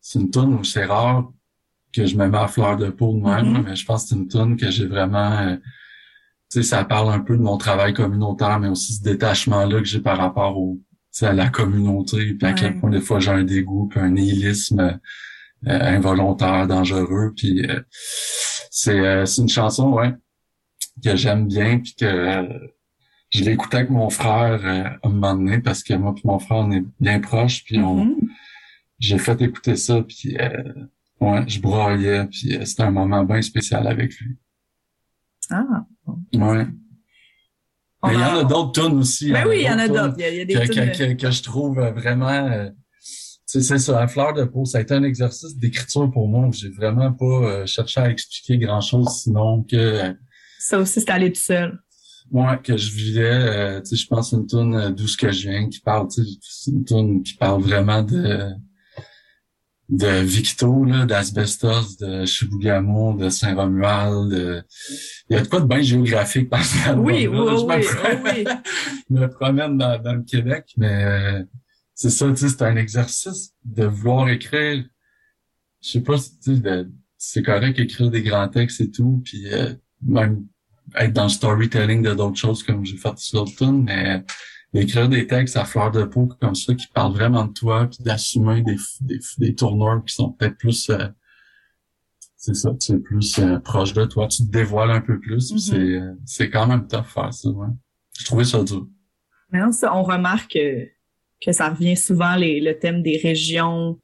C'est 0.02 0.20
une 0.20 0.32
tune 0.32 0.54
où 0.56 0.64
c'est 0.64 0.86
rare 0.86 1.32
que 1.94 2.06
je 2.06 2.16
me 2.16 2.28
mets 2.28 2.38
à 2.38 2.48
fleur 2.48 2.78
de 2.78 2.90
peau 2.90 3.14
de 3.14 3.20
même, 3.22 3.46
Mhm. 3.48 3.54
là, 3.54 3.62
mais 3.68 3.76
je 3.76 3.86
pense 3.86 4.04
que 4.04 4.10
c'est 4.10 4.16
une 4.16 4.28
tune 4.28 4.58
que 4.58 4.72
j'ai 4.72 4.86
vraiment. 4.88 5.38
euh, 5.40 5.56
tu 6.52 6.62
sais, 6.62 6.64
ça 6.64 6.84
parle 6.84 7.14
un 7.14 7.20
peu 7.20 7.38
de 7.38 7.44
mon 7.44 7.58
travail 7.58 7.94
communautaire, 7.94 8.60
mais 8.60 8.70
aussi 8.70 8.94
ce 8.94 9.04
détachement-là 9.04 9.80
que 9.80 9.86
j'ai 9.86 10.00
par 10.02 10.18
rapport 10.18 10.58
au, 10.58 10.80
à 11.22 11.34
la 11.34 11.50
communauté, 11.50 12.34
puis 12.34 12.48
à 12.48 12.54
quel 12.54 12.80
point 12.80 12.90
des 12.90 13.02
fois 13.02 13.20
j'ai 13.20 13.30
un 13.32 13.44
dégoût, 13.44 13.88
puis 13.88 14.00
un 14.00 14.10
nihilisme 14.10 15.00
involontaire, 15.66 16.68
dangereux, 16.68 17.34
puis 17.36 17.66
euh, 17.70 17.82
c'est 18.72 19.00
euh, 19.00 19.26
c'est 19.26 19.42
une 19.42 19.50
chanson, 19.50 19.92
ouais, 19.94 20.14
que 21.04 21.16
j'aime 21.16 21.48
bien, 21.48 21.80
puis 21.80 21.96
que 21.96 22.06
euh, 22.06 22.48
je 23.30 23.44
écouté 23.44 23.78
avec 23.78 23.90
mon 23.90 24.10
frère 24.10 24.60
euh, 24.66 24.84
à 24.86 25.08
un 25.08 25.10
moment 25.10 25.36
donné, 25.36 25.60
parce 25.60 25.84
que 25.84 25.94
moi 25.94 26.14
puis 26.14 26.24
mon 26.26 26.40
frère, 26.40 26.58
on 26.60 26.72
est 26.72 26.84
bien 27.00 27.20
proches, 27.20 27.64
puis 27.66 27.78
on, 27.80 28.06
Mhm. 28.06 28.16
j'ai 29.00 29.18
fait 29.18 29.42
écouter 29.42 29.76
ça, 29.76 30.02
puis 30.02 30.38
euh, 30.40 30.74
ouais, 31.20 31.44
je 31.48 31.60
broyais, 31.60 32.26
puis 32.26 32.56
euh, 32.56 32.66
c'était 32.66 32.84
un 32.84 32.92
moment 32.92 33.24
bien 33.24 33.42
spécial 33.42 33.86
avec 33.88 34.18
lui. 34.20 34.38
Ah. 35.52 35.86
Ouais. 36.34 36.66
Il 38.08 38.14
y 38.14 38.16
en 38.24 38.38
a 38.38 38.44
d'autres 38.46 38.72
tunes 38.82 38.98
aussi. 39.00 39.32
Ben 39.32 39.46
oui, 39.48 39.58
il 39.60 39.64
y 39.66 39.70
en 39.70 39.78
a 39.80 39.88
d'autres. 39.88 40.16
Il 40.20 40.50
y 40.50 40.54
Que, 40.54 40.72
tunes, 40.72 40.92
que, 40.92 41.14
que, 41.16 41.22
que 41.22 41.32
je 41.32 41.44
trouve 41.44 41.80
euh, 41.80 41.92
vraiment... 41.92 42.30
c'est 43.62 43.78
ça, 43.80 44.00
à 44.00 44.08
fleur 44.08 44.34
de 44.34 44.44
peau, 44.44 44.66
ça 44.66 44.78
a 44.78 44.82
été 44.82 44.94
un 44.94 45.04
exercice 45.04 45.56
d'écriture 45.56 46.10
pour 46.12 46.28
moi 46.28 46.48
où 46.48 46.54
j'ai 46.54 46.70
vraiment 46.70 47.12
pas 47.14 47.26
euh, 47.26 47.66
cherché 47.66 48.00
à 48.00 48.10
expliquer 48.10 48.58
grand-chose 48.58 49.08
sinon 49.24 49.64
que... 49.64 50.14
Ça 50.60 50.78
aussi, 50.80 51.02
c'est 51.02 51.10
aller 51.10 51.32
tout 51.32 51.42
seul. 51.42 51.80
moi, 52.32 52.58
que 52.58 52.78
je 52.78 52.92
vivais, 52.92 53.24
euh, 53.32 53.80
tu 53.82 53.88
sais, 53.92 53.96
je 53.96 54.08
pense 54.08 54.34
une 54.34 54.46
tune 54.46 54.76
euh, 54.76 54.90
d'où 54.92 55.08
ce 55.08 55.18
que 55.18 55.32
je 55.32 55.50
viens 55.50 55.68
qui 55.68 55.80
parle, 55.80 56.08
tu 56.10 56.22
sais, 56.42 56.70
une 56.72 56.86
tune 56.86 57.24
qui 57.24 57.34
parle 57.36 57.62
vraiment 57.64 58.04
de 58.04 58.50
de 59.90 60.22
Victo, 60.22 60.86
là, 60.86 61.08
d'Asbestos, 61.08 61.98
de 62.00 62.24
Chibougamau, 62.24 63.16
de 63.18 63.30
Saint-Romuald. 63.30 64.30
de- 64.32 64.64
Il 65.30 65.36
y 65.36 65.40
a 65.40 65.42
de 65.42 65.48
quoi 65.48 65.62
de 65.62 65.66
bien 65.66 65.82
géographique 65.82 66.48
ce 66.54 66.92
Oui, 66.92 67.26
oui, 67.28 67.40
album-là. 67.40 67.82
Je 67.82 67.88
me 67.88 68.14
oui, 68.14 68.22
oui, 68.24 68.44
oui. 68.46 68.54
je 69.10 69.16
me 69.16 69.28
promène 69.28 69.78
dans, 69.80 70.00
dans 70.00 70.14
le 70.14 70.22
Québec, 70.22 70.66
mais 70.78 71.44
c'est 72.02 72.10
ça, 72.12 72.30
tu 72.30 72.38
sais, 72.38 72.48
c'est 72.48 72.62
un 72.62 72.78
exercice 72.78 73.54
de 73.66 73.84
vouloir 73.84 74.30
écrire. 74.30 74.86
Je 75.82 75.90
sais 75.90 76.02
pas, 76.02 76.18
si, 76.18 76.40
tu 76.40 76.56
sais, 76.56 76.86
c'est 77.18 77.44
correct 77.44 77.78
écrire 77.78 78.10
des 78.10 78.22
grands 78.24 78.48
textes 78.48 78.80
et 78.80 78.90
tout, 78.90 79.22
puis 79.26 79.52
euh, 79.52 79.74
même 80.02 80.46
être 80.96 81.12
dans 81.12 81.24
le 81.24 81.30
storytelling 81.30 82.02
de 82.02 82.14
d'autres 82.14 82.38
choses 82.38 82.64
comme 82.64 82.86
j'ai 82.86 82.96
fait 82.96 83.18
sur 83.18 83.40
l'autre 83.40 83.54
tune, 83.58 83.84
mais 83.84 84.24
d'écrire 84.74 85.10
des 85.10 85.28
textes 85.28 85.58
à 85.58 85.66
fleur 85.66 85.92
de 85.92 86.04
peau 86.06 86.28
comme 86.40 86.56
ça 86.56 86.74
qui 86.74 86.88
parlent 86.88 87.12
vraiment 87.12 87.44
de 87.44 87.52
toi, 87.52 87.88
puis 87.88 88.02
d'assumer 88.02 88.62
des, 88.62 88.78
des, 89.02 89.20
des 89.38 89.54
tourneurs 89.56 90.02
qui 90.06 90.16
sont 90.16 90.32
peut-être 90.32 90.58
plus 90.58 90.90
euh, 90.90 91.06
c'est 92.38 92.56
ça, 92.56 92.72
tu 92.80 92.94
es 92.94 93.00
plus 93.00 93.38
euh, 93.40 93.60
proche 93.60 93.92
de 93.92 94.06
toi, 94.06 94.30
tu 94.30 94.46
te 94.46 94.50
dévoiles 94.50 94.92
un 94.92 95.02
peu 95.02 95.20
plus, 95.20 95.52
Mhm. 95.52 95.58
c'est 95.60 95.76
euh, 95.76 96.14
c'est 96.26 96.50
quand 96.50 96.66
même 96.66 96.88
tough 96.88 97.04
faire 97.04 97.34
ça, 97.34 97.50
ouais. 97.50 97.68
Je 98.18 98.24
trouvais 98.24 98.46
ça 98.46 98.64
dur. 98.64 98.88
Maintenant, 99.52 99.74
ça, 99.74 99.94
on 99.94 100.04
remarque 100.04 100.58
que, 101.44 101.52
ça 101.52 101.70
revient 101.70 101.96
souvent 101.96 102.36
les, 102.36 102.60
le 102.60 102.78
thème 102.78 103.02
des 103.02 103.18
régions 103.18 104.00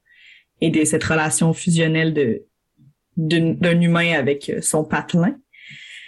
et 0.60 0.70
de 0.70 0.84
cette 0.84 1.04
relation 1.04 1.52
fusionnelle 1.52 2.12
de 2.14 2.42
d'un 3.16 3.80
humain 3.80 4.12
avec 4.12 4.50
euh, 4.50 4.60
son 4.60 4.84
patelin. 4.84 5.34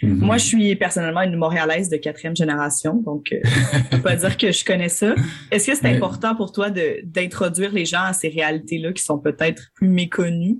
Mhm. 0.03 0.19
Moi, 0.19 0.37
je 0.37 0.45
suis 0.45 0.75
personnellement 0.75 1.23
une 1.23 1.35
Montréalaise 1.35 1.89
de 1.89 1.97
quatrième 1.97 2.35
génération, 2.35 3.01
donc 3.01 3.33
euh, 3.33 3.39
je 3.43 3.97
peux 3.97 4.01
pas 4.01 4.15
dire 4.15 4.37
que 4.37 4.51
je 4.51 4.63
connais 4.63 4.89
ça. 4.89 5.15
Est-ce 5.51 5.71
que 5.71 5.75
c'est 5.75 5.87
important 5.87 6.35
pour 6.35 6.51
toi 6.51 6.69
de 6.69 7.01
d'introduire 7.03 7.71
les 7.73 7.85
gens 7.85 8.03
à 8.03 8.13
ces 8.13 8.29
réalités-là 8.29 8.93
qui 8.93 9.03
sont 9.03 9.17
peut-être 9.19 9.71
plus 9.73 9.89
méconnues 9.89 10.59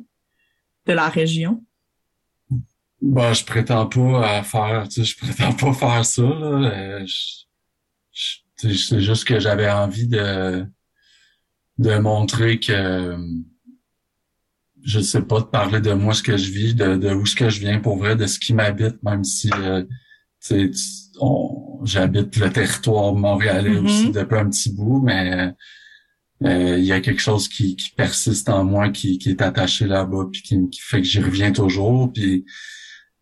de 0.87 0.93
la 0.93 1.07
région? 1.07 1.63
Bah, 3.01 3.31
je 3.31 3.45
prétends 3.45 3.85
pas 3.85 4.37
à 4.39 4.43
faire, 4.43 4.87
tu 4.89 5.05
sais, 5.05 5.05
je 5.05 5.17
prétends 5.17 5.53
pas 5.53 5.73
faire 5.73 6.05
ça, 6.05 6.23
là. 6.23 6.71
Euh, 6.73 7.05
je- 7.05 7.45
c'est 8.61 9.01
juste 9.01 9.25
que 9.25 9.39
j'avais 9.39 9.69
envie 9.69 10.07
de, 10.07 10.65
de 11.77 11.97
montrer 11.97 12.59
que, 12.59 13.17
je 14.83 14.99
sais 14.99 15.21
pas, 15.21 15.39
de 15.39 15.45
parler 15.45 15.81
de 15.81 15.93
moi, 15.93 16.13
ce 16.13 16.23
que 16.23 16.37
je 16.37 16.51
vis, 16.51 16.75
de, 16.75 16.95
de 16.95 17.13
où 17.13 17.25
ce 17.25 17.35
que 17.35 17.49
je 17.49 17.59
viens 17.59 17.79
pour 17.79 17.97
vrai, 17.97 18.15
de 18.15 18.27
ce 18.27 18.39
qui 18.39 18.53
m'habite, 18.53 19.01
même 19.03 19.23
si, 19.23 19.49
euh, 19.57 19.83
tu 20.45 20.71
j'habite 21.83 22.37
le 22.37 22.49
territoire 22.49 23.13
montréalais 23.13 23.71
Mhm. 23.71 23.85
aussi 23.85 24.11
depuis 24.11 24.37
un 24.37 24.49
petit 24.49 24.73
bout, 24.73 25.01
mais 25.01 25.53
euh, 26.43 26.77
il 26.77 26.85
y 26.85 26.93
a 26.93 27.01
quelque 27.01 27.21
chose 27.21 27.49
qui, 27.49 27.75
qui 27.75 27.91
persiste 27.91 28.47
en 28.49 28.63
moi, 28.63 28.89
qui, 28.89 29.17
qui 29.17 29.29
est 29.31 29.41
attaché 29.41 29.85
là-bas, 29.85 30.27
puis 30.31 30.41
qui, 30.41 30.69
qui 30.69 30.79
fait 30.81 31.01
que 31.01 31.07
j'y 31.07 31.19
reviens 31.21 31.51
toujours, 31.51 32.11
puis 32.13 32.45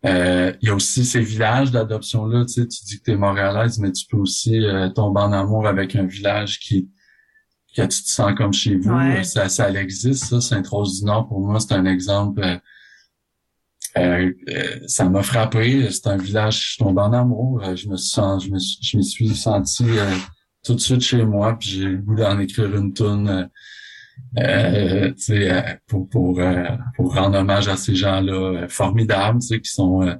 euh, 0.06 0.52
il 0.62 0.68
y 0.68 0.70
a 0.70 0.74
aussi 0.74 1.04
ces 1.04 1.20
villages 1.20 1.70
d'adoption-là, 1.70 2.44
tu 2.46 2.54
sais, 2.54 2.68
tu 2.68 2.84
dis 2.84 2.98
que 2.98 3.04
tu 3.04 3.10
es 3.12 3.16
montréalaise, 3.16 3.78
mais 3.78 3.90
tu 3.92 4.06
peux 4.06 4.16
aussi 4.18 4.64
euh, 4.64 4.88
tomber 4.90 5.20
en 5.20 5.32
amour 5.32 5.66
avec 5.66 5.96
un 5.96 6.06
village 6.06 6.60
qui 6.60 6.88
que 7.76 7.82
tu 7.82 8.02
te 8.02 8.08
sens 8.08 8.32
comme 8.36 8.52
chez 8.52 8.76
vous. 8.76 8.90
Ouais. 8.92 9.22
Ça, 9.24 9.48
ça 9.48 9.70
existe, 9.70 10.24
ça. 10.24 10.40
Sainte-Rose 10.40 11.00
du 11.00 11.04
Nord, 11.06 11.28
pour 11.28 11.40
moi, 11.40 11.60
c'est 11.60 11.74
un 11.74 11.84
exemple. 11.84 12.40
euh, 12.42 12.56
euh, 13.96 14.32
euh, 14.50 14.80
ça 14.86 15.08
m'a 15.08 15.22
frappé. 15.22 15.90
C'est 15.90 16.06
un 16.08 16.16
village, 16.16 16.60
je 16.62 16.68
suis 16.70 16.78
tombé 16.84 17.00
en 17.02 17.12
amour. 17.12 17.62
Euh, 17.64 17.76
Je 17.76 17.88
me 17.88 17.96
suis 17.96 18.10
sens, 18.10 18.44
je 18.44 18.50
me 18.50 18.58
suis, 18.58 18.78
je 18.82 18.96
me 18.96 19.02
suis 19.02 19.34
senti 19.34 19.84
euh, 19.88 20.14
tout 20.64 20.74
de 20.74 20.80
suite 20.80 21.00
chez 21.02 21.24
moi, 21.24 21.56
puis 21.58 21.68
j'ai 21.68 21.84
le 21.84 21.98
goût 21.98 22.14
d'en 22.16 22.38
écrire 22.40 22.74
une 22.76 22.92
toune. 22.92 23.48
Euh, 24.38 24.42
euh, 24.42 25.08
tu 25.10 25.22
sais, 25.22 25.80
pour 25.86 26.08
pour 26.08 26.40
euh, 26.40 26.64
pour 26.96 27.14
rendre 27.14 27.38
hommage 27.38 27.68
à 27.68 27.76
ces 27.76 27.94
gens-là 27.94 28.32
euh, 28.32 28.68
formidables, 28.68 29.40
tu 29.40 29.46
sais, 29.48 29.60
qui 29.60 29.70
sont 29.70 30.02
euh, 30.02 30.14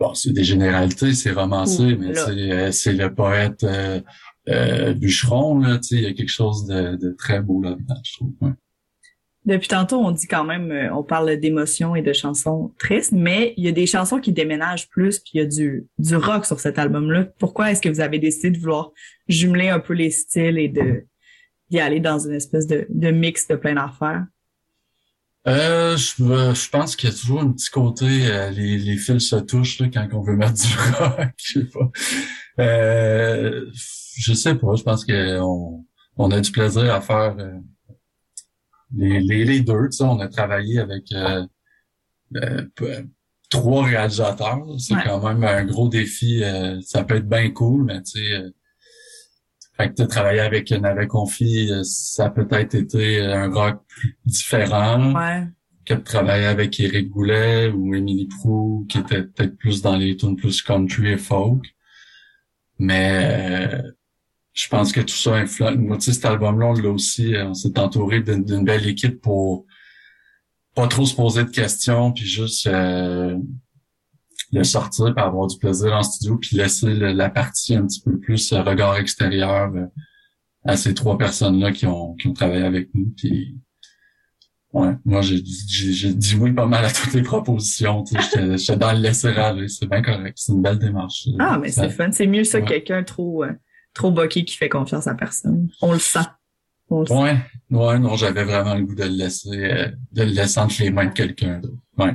bon, 0.00 0.14
c'est 0.14 0.32
des 0.32 0.44
généralités, 0.44 1.12
c'est 1.12 1.32
romancé, 1.32 1.94
Ouh 1.94 1.98
mais 1.98 2.14
c'est 2.14 2.72
c'est 2.72 2.92
le 2.92 3.14
poète 3.14 3.64
euh, 3.64 4.00
euh, 4.48 4.94
bûcheron 4.94 5.58
là, 5.58 5.78
tu 5.78 5.88
sais, 5.88 5.96
il 5.96 6.02
y 6.02 6.06
a 6.06 6.12
quelque 6.14 6.30
chose 6.30 6.66
de, 6.66 6.96
de 6.96 7.14
très 7.18 7.40
beau 7.42 7.62
là-dedans, 7.62 8.00
je 8.04 8.12
trouve. 8.14 8.32
ouais. 8.40 8.52
Depuis 9.44 9.68
tantôt, 9.68 9.98
on 9.98 10.10
dit 10.10 10.26
quand 10.26 10.42
même, 10.42 10.90
on 10.92 11.04
parle 11.04 11.36
d'émotions 11.38 11.94
et 11.94 12.02
de 12.02 12.12
chansons 12.12 12.72
tristes, 12.80 13.12
mais 13.12 13.54
il 13.56 13.64
y 13.64 13.68
a 13.68 13.72
des 13.72 13.86
chansons 13.86 14.18
qui 14.18 14.32
déménagent 14.32 14.88
plus, 14.88 15.20
puis 15.20 15.30
il 15.34 15.38
y 15.40 15.40
a 15.40 15.46
du, 15.46 15.86
du 16.00 16.16
rock 16.16 16.44
sur 16.46 16.58
cet 16.58 16.80
album-là. 16.80 17.28
Pourquoi 17.38 17.70
est-ce 17.70 17.80
que 17.80 17.88
vous 17.88 18.00
avez 18.00 18.18
décidé 18.18 18.50
de 18.50 18.58
vouloir 18.58 18.90
jumeler 19.28 19.68
un 19.68 19.78
peu 19.78 19.94
les 19.94 20.10
styles 20.10 20.58
et 20.58 20.68
de 20.68 21.06
d'y 21.70 21.80
aller 21.80 22.00
dans 22.00 22.18
une 22.18 22.34
espèce 22.34 22.66
de, 22.66 22.86
de 22.88 23.10
mix 23.10 23.48
de 23.48 23.56
plein 23.56 23.74
d'affaires? 23.74 24.26
Euh, 25.46 25.96
je, 25.96 26.22
euh, 26.24 26.54
je 26.54 26.68
pense 26.70 26.96
qu'il 26.96 27.08
y 27.08 27.12
a 27.12 27.16
toujours 27.16 27.40
un 27.40 27.52
petit 27.52 27.70
côté, 27.70 28.26
euh, 28.26 28.50
les, 28.50 28.78
les 28.78 28.96
fils 28.96 29.28
se 29.28 29.36
touchent 29.36 29.78
là, 29.78 29.88
quand 29.92 30.08
on 30.12 30.20
veut 30.22 30.34
mettre 30.34 30.54
du 30.60 30.74
rock, 30.98 31.30
je 31.36 31.60
sais 31.60 31.66
pas. 31.66 31.90
Euh, 32.58 33.70
je 33.72 34.32
sais 34.32 34.54
pas, 34.56 34.74
je 34.74 34.82
pense 34.82 35.04
que 35.04 35.38
on, 36.16 36.30
a 36.32 36.40
du 36.40 36.50
plaisir 36.50 36.92
à 36.92 37.00
faire 37.00 37.36
euh, 37.38 37.52
les, 38.96 39.20
les, 39.20 39.44
les 39.44 39.60
deux, 39.60 39.88
tu 39.90 39.98
sais, 39.98 40.04
on 40.04 40.18
a 40.18 40.26
travaillé 40.28 40.80
avec 40.80 41.12
euh, 41.12 41.44
trois 43.50 43.84
réalisateurs, 43.84 44.64
c'est 44.78 44.94
Ouais. 44.94 45.02
quand 45.04 45.22
même 45.22 45.44
un 45.44 45.64
gros 45.64 45.88
défi, 45.88 46.42
euh, 46.42 46.80
ça 46.82 47.04
peut 47.04 47.16
être 47.16 47.28
bien 47.28 47.50
cool, 47.50 47.84
mais 47.84 48.02
tu 48.02 48.20
sais, 48.20 48.32
euh, 48.32 48.50
fait 49.76 49.90
que 49.90 50.02
de 50.02 50.06
travailler 50.06 50.40
avec 50.40 50.70
Navet 50.70 51.06
Confi, 51.06 51.70
euh, 51.70 51.82
ça 51.84 52.26
a 52.26 52.30
peut-être 52.30 52.74
été 52.74 53.20
un 53.20 53.50
rock 53.52 53.82
plus 53.88 54.16
différent 54.24 55.14
Ouais. 55.14 55.44
que 55.84 55.94
de 55.94 56.00
travailler 56.00 56.46
avec 56.46 56.78
Éric 56.80 57.10
Goulet 57.10 57.68
ou 57.68 57.94
Émilie 57.94 58.26
Prou, 58.28 58.86
qui 58.88 58.98
était 58.98 59.22
peut-être 59.22 59.56
plus 59.56 59.82
dans 59.82 59.96
les 59.96 60.16
tunes 60.16 60.36
plus 60.36 60.62
country 60.62 61.08
et 61.12 61.18
folk. 61.18 61.62
Mais 62.78 63.70
euh, 63.82 63.82
je 64.52 64.68
pense 64.68 64.92
que 64.92 65.00
tout 65.00 65.14
ça 65.14 65.34
influence. 65.34 65.76
Moi, 65.76 65.96
tu 65.98 66.04
sais, 66.06 66.12
cet 66.14 66.24
album-là, 66.24 66.66
on 66.66 66.72
l'a 66.74 66.88
aussi, 66.90 67.34
euh, 67.34 67.48
on 67.48 67.54
s'est 67.54 67.78
entouré 67.78 68.20
d'une 68.20 68.44
d'une 68.44 68.64
belle 68.64 68.86
équipe 68.88 69.20
pour 69.20 69.66
pas 70.74 70.86
trop 70.88 71.06
se 71.06 71.14
poser 71.14 71.44
de 71.44 71.50
questions, 71.50 72.12
puis 72.12 72.24
juste 72.26 72.66
euh, 72.66 73.36
le 74.58 74.64
sortir, 74.64 75.14
puis 75.14 75.24
avoir 75.24 75.46
du 75.46 75.58
plaisir 75.58 75.92
en 75.92 76.02
studio, 76.02 76.36
puis 76.38 76.56
laisser 76.56 76.92
le- 76.94 77.12
la 77.12 77.28
partie 77.30 77.74
un 77.76 77.86
petit 77.86 78.00
peu 78.00 78.18
plus 78.18 78.52
euh, 78.52 78.62
regard 78.62 78.96
extérieur 78.96 79.72
euh, 79.74 79.86
à 80.64 80.76
ces 80.76 80.94
trois 80.94 81.16
personnes-là 81.18 81.72
qui 81.72 81.86
ont, 81.86 82.14
qui 82.14 82.28
ont 82.28 82.32
travaillé 82.32 82.64
avec 82.64 82.90
nous. 82.94 83.12
Puis 83.16 83.56
Ouais, 84.72 84.92
moi 85.06 85.22
j'ai 85.22 85.40
dit 85.40 86.36
oui 86.38 86.52
pas 86.52 86.66
mal 86.66 86.84
à 86.84 86.90
toutes 86.90 87.14
les 87.14 87.22
propositions. 87.22 88.02
tu 88.04 88.20
sais, 88.20 88.56
J'étais 88.58 88.76
dans 88.76 88.92
le 88.92 88.98
laisser 88.98 89.28
aller, 89.28 89.68
c'est 89.68 89.86
bien 89.88 90.02
correct, 90.02 90.36
c'est 90.36 90.52
une 90.52 90.60
belle 90.60 90.78
démarche. 90.78 91.28
Ah, 91.38 91.56
mais 91.58 91.70
c'est 91.70 91.88
fun. 91.88 92.10
C'est 92.12 92.26
mieux 92.26 92.44
ça 92.44 92.60
que 92.60 92.68
quelqu'un 92.68 93.02
trop, 93.02 93.44
euh, 93.44 93.52
trop 93.94 94.10
boqué 94.10 94.44
qui 94.44 94.54
fait 94.56 94.68
confiance 94.68 95.06
à 95.06 95.14
personne. 95.14 95.68
On 95.80 95.92
le 95.92 95.98
sent. 95.98 96.18
On 96.90 97.00
le 97.00 97.06
sent. 97.06 97.14
Ouais, 97.14 97.36
ouais, 97.70 97.98
non, 97.98 98.16
j'avais 98.16 98.44
vraiment 98.44 98.74
le 98.74 98.82
goût 98.84 98.94
de 98.94 99.04
le 99.04 99.08
laisser, 99.10 99.48
euh, 99.64 99.88
de 100.12 100.22
le 100.24 100.30
laisser 100.32 100.58
entre 100.60 100.74
les 100.80 100.90
mains 100.90 101.06
de 101.06 101.12
quelqu'un 101.14 101.58
d'autre. 101.60 101.78
Ouais. 101.96 102.14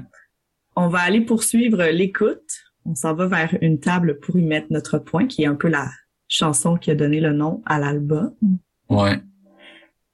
On 0.76 0.88
va 0.88 1.00
aller 1.00 1.22
poursuivre 1.22 1.84
l'écoute. 1.84 2.64
On 2.86 2.96
s'en 2.96 3.14
va 3.14 3.28
vers 3.28 3.58
une 3.62 3.80
table 3.80 4.20
pour 4.20 4.38
y 4.38 4.44
mettre 4.44 4.68
notre 4.70 5.00
point, 5.00 5.28
qui 5.28 5.44
est 5.44 5.48
un 5.48 5.56
peu 5.56 5.68
la 5.68 5.90
chanson 6.28 6.78
qui 6.78 6.92
a 6.92 6.96
donné 6.96 7.20
le 7.20 7.34
nom 7.34 7.62
à 7.66 7.78
l'album. 7.78 8.34
Ouais. 8.90 9.20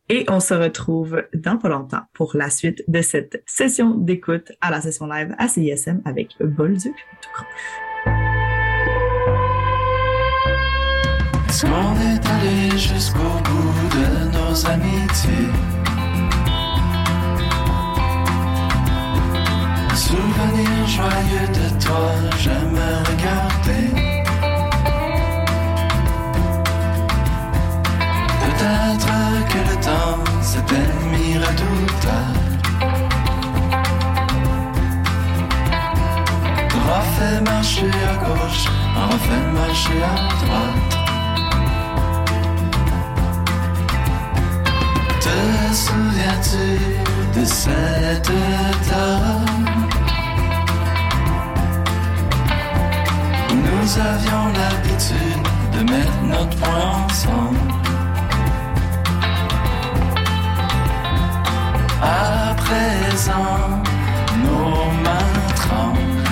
Et 0.09 0.25
on 0.29 0.39
se 0.39 0.53
retrouve 0.53 1.23
dans 1.33 1.57
pas 1.57 1.69
longtemps 1.69 2.01
pour 2.13 2.35
la 2.35 2.49
suite 2.49 2.83
de 2.87 3.01
cette 3.01 3.43
session 3.45 3.95
d'écoute 3.95 4.51
à 4.61 4.71
la 4.71 4.81
session 4.81 5.05
live 5.05 5.35
à 5.37 5.47
CISM 5.47 6.01
avec 6.05 6.29
Bolduc 6.39 6.95
tout 7.21 7.29
croche. 7.33 7.47
Est-ce 11.49 11.65
qu'on 11.65 11.95
est 11.99 12.25
allé 12.25 12.77
jusqu'au 12.77 13.19
bout 13.19 13.89
de 13.95 14.31
nos 14.31 14.65
amitiés? 14.65 15.86
Joyeux 20.97 21.49
de 21.59 21.67
toi, 21.83 22.09
j'aime 22.41 22.79
regarder. 23.09 23.87
Peut-être 28.43 29.13
que 29.51 29.59
le 29.69 29.75
temps 29.87 30.19
s'est 30.41 30.69
ennemi 30.81 31.27
redoutable. 31.45 32.47
Refait 36.89 37.41
marcher 37.51 37.91
à 38.11 38.15
gauche, 38.23 38.65
en 38.97 39.05
refait 39.13 39.47
marcher 39.59 39.99
à 40.11 40.15
droite. 40.41 40.93
Te 45.23 45.37
souviens-tu 45.85 46.67
de 47.39 47.43
cette 47.45 48.31
dame 48.89 49.56
nous 53.87 53.99
avions 53.99 54.47
l'habitude 54.47 55.47
de 55.73 55.91
mettre 55.91 56.21
notre 56.23 56.57
point 56.57 57.05
ensemble? 57.05 57.57
À 62.01 62.53
présent, 62.55 63.81
nos 64.43 64.91
mains 65.03 65.47
tremblent. 65.55 66.23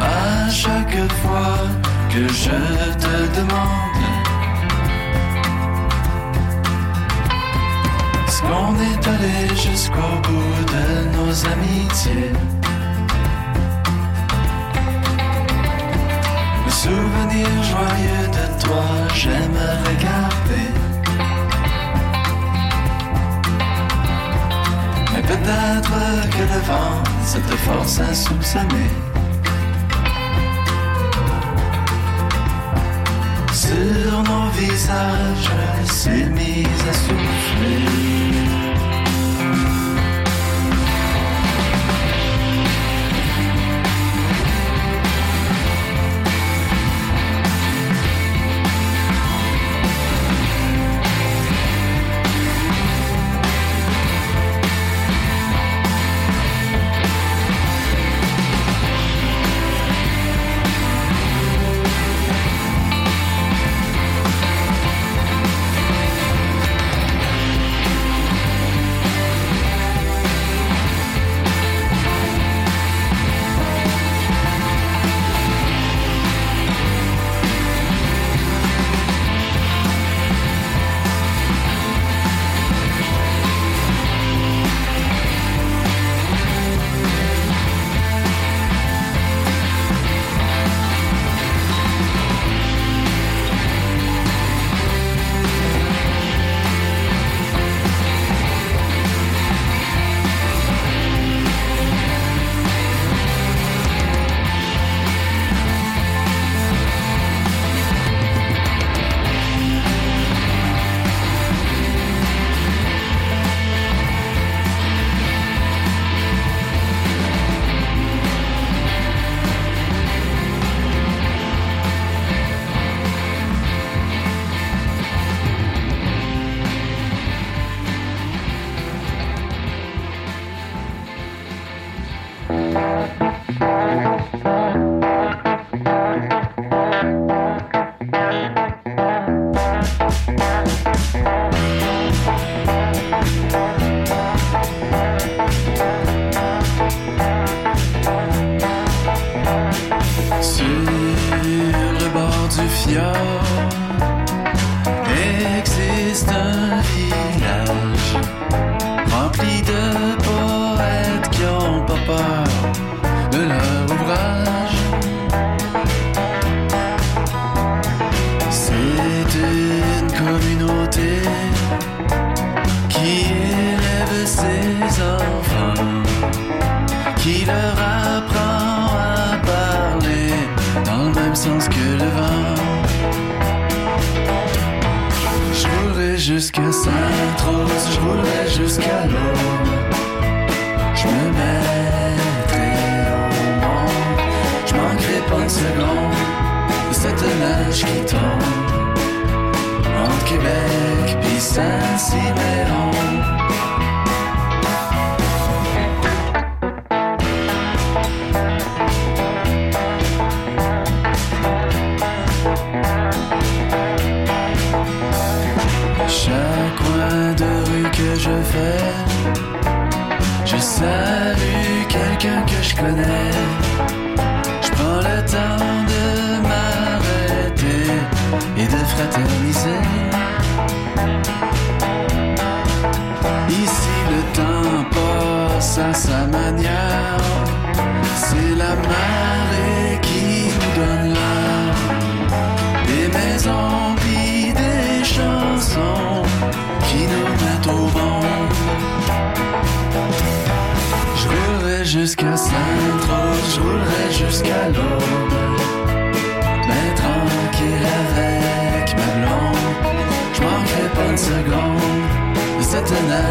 À 0.00 0.50
chaque 0.50 1.12
fois 1.22 1.58
que 2.10 2.26
je 2.26 2.58
te 3.02 3.38
demande 3.38 4.00
Est-ce 8.26 8.42
qu'on 8.42 8.74
est 8.90 9.08
allé 9.14 9.54
jusqu'au 9.54 10.12
bout 10.24 10.64
de 10.74 11.16
nos 11.16 11.46
amitiés 11.46 12.65
souvenir 16.82 17.48
joyeux 17.72 18.28
de 18.38 18.46
toi, 18.62 18.84
j'aime 19.14 19.60
regarder. 19.88 20.68
Mais 25.12 25.22
peut-être 25.32 25.96
que 26.34 26.42
le 26.52 26.60
vent, 26.68 27.02
cette 27.24 27.54
force 27.66 27.98
insoupçonnée 28.00 28.92
Sur 33.52 34.22
nos 34.30 34.48
visages 34.50 35.50
s'est 35.86 36.28
mise 36.40 36.84
à 36.90 36.94
souffler 37.04 37.95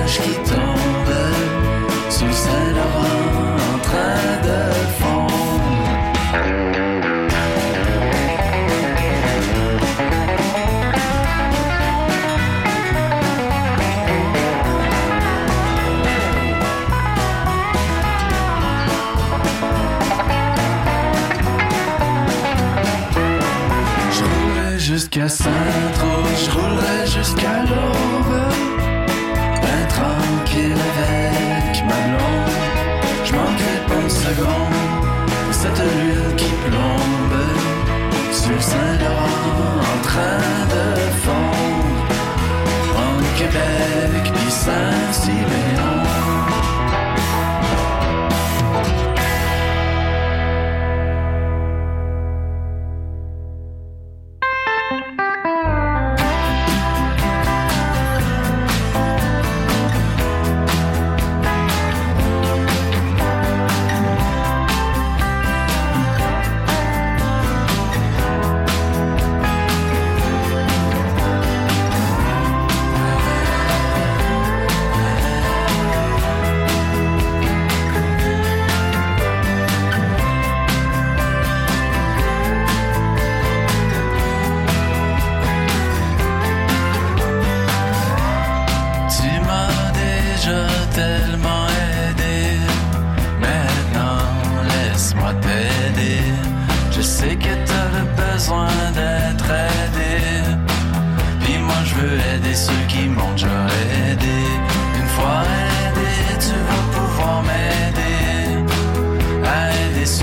neige 0.05 0.21
qui 0.21 0.64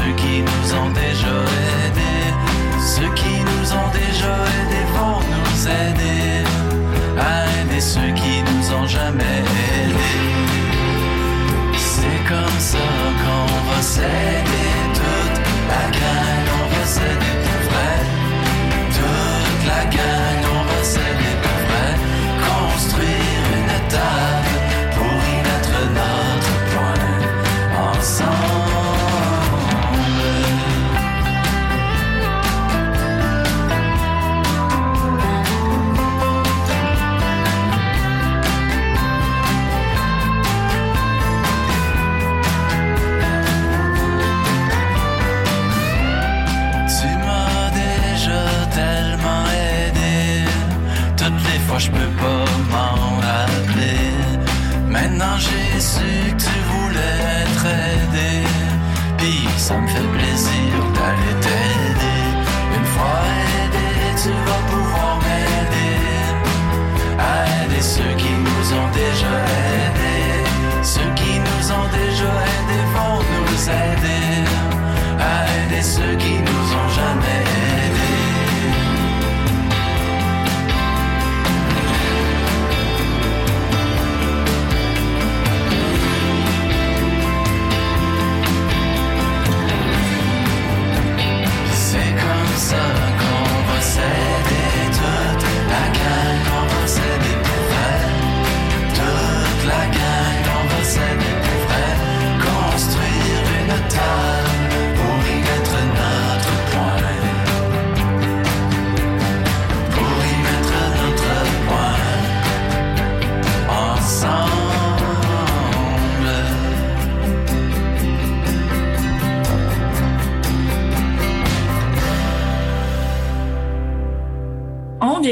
ceux 0.02 0.12
qui 0.14 0.42
nous 0.42 0.74
ont 0.74 0.90
déjà 0.90 1.51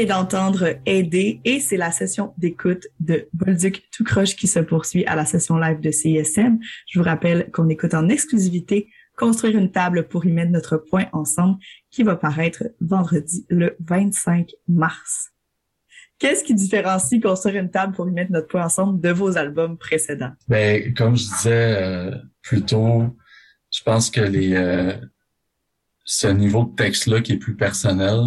vient 0.05 0.17
d'entendre 0.17 0.77
Aider 0.85 1.41
et 1.45 1.59
c'est 1.59 1.77
la 1.77 1.91
session 1.91 2.33
d'écoute 2.37 2.87
de 2.99 3.27
Bolduc 3.33 3.83
tout 3.91 4.03
croche 4.03 4.35
qui 4.35 4.47
se 4.47 4.59
poursuit 4.59 5.05
à 5.05 5.15
la 5.15 5.25
session 5.25 5.57
live 5.57 5.79
de 5.79 5.91
CISM. 5.91 6.59
Je 6.87 6.99
vous 6.99 7.05
rappelle 7.05 7.51
qu'on 7.51 7.69
écoute 7.69 7.93
en 7.93 8.09
exclusivité 8.09 8.89
Construire 9.17 9.57
une 9.57 9.69
table 9.69 10.07
pour 10.07 10.25
y 10.25 10.31
mettre 10.31 10.51
notre 10.51 10.77
point 10.77 11.05
ensemble 11.11 11.59
qui 11.91 12.01
va 12.01 12.15
paraître 12.15 12.63
vendredi 12.79 13.45
le 13.49 13.75
25 13.81 14.49
mars. 14.67 15.29
Qu'est-ce 16.17 16.43
qui 16.43 16.55
différencie 16.55 17.21
Construire 17.21 17.61
une 17.61 17.69
table 17.69 17.93
pour 17.93 18.07
y 18.07 18.11
mettre 18.11 18.31
notre 18.31 18.47
point 18.47 18.65
ensemble 18.65 18.99
de 19.01 19.09
vos 19.09 19.37
albums 19.37 19.77
précédents? 19.77 20.31
Ben, 20.47 20.93
comme 20.95 21.17
je 21.17 21.25
disais 21.25 21.75
euh, 21.77 22.15
plus 22.41 22.63
tôt, 22.63 23.15
je 23.69 23.83
pense 23.83 24.09
que 24.09 24.21
les 24.21 24.55
euh, 24.55 24.93
ce 26.05 26.27
niveau 26.27 26.63
de 26.63 26.75
texte-là 26.75 27.21
qui 27.21 27.33
est 27.33 27.37
plus 27.37 27.55
personnel, 27.55 28.17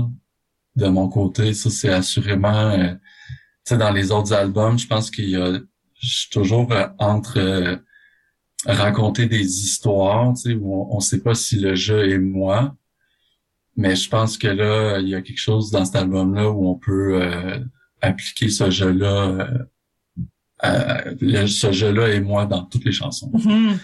de 0.77 0.87
mon 0.87 1.09
côté, 1.09 1.55
ça 1.55 1.71
c'est 1.71 1.91
assurément, 1.91 2.71
euh, 2.71 2.93
tu 2.95 3.01
sais, 3.65 3.77
dans 3.79 3.93
les 3.93 4.11
autres 4.11 4.33
albums, 4.33 4.79
je 4.79 4.87
pense 4.87 5.11
qu'il 5.11 5.31
y 5.31 5.37
a, 5.37 5.61
je 6.01 6.09
suis 6.09 6.31
toujours 6.31 6.73
euh, 6.73 6.87
entre 6.99 7.39
euh, 7.39 7.77
raconter 8.67 9.27
des 9.27 9.45
histoires, 9.65 10.35
tu 10.35 10.41
sais, 10.41 10.55
où 10.55 10.75
on, 10.75 10.97
on 10.97 11.01
sait 11.01 11.21
pas 11.21 11.35
si 11.35 11.61
le 11.61 11.75
jeu 11.75 12.11
est 12.11 12.19
moi, 12.19 12.77
mais 13.77 13.97
je 13.97 14.09
pense 14.09 14.39
que 14.39 14.49
là, 14.49 14.99
il 14.99 15.09
y 15.09 15.15
a 15.15 15.23
quelque 15.23 15.41
chose 15.41 15.71
dans 15.71 15.85
cet 15.85 15.97
album-là 15.97 16.51
où 16.51 16.69
on 16.69 16.77
peut 16.77 17.23
euh, 17.23 17.59
appliquer 18.01 18.49
ce 18.49 18.71
jeu-là, 18.71 19.49
ce 20.63 21.73
jeu-là 21.73 22.09
est 22.09 22.21
moi 22.21 22.47
dans 22.47 22.65
toutes 22.65 22.85
les 22.85 22.93
chansons. 22.93 23.31
Mhm. 23.33 23.79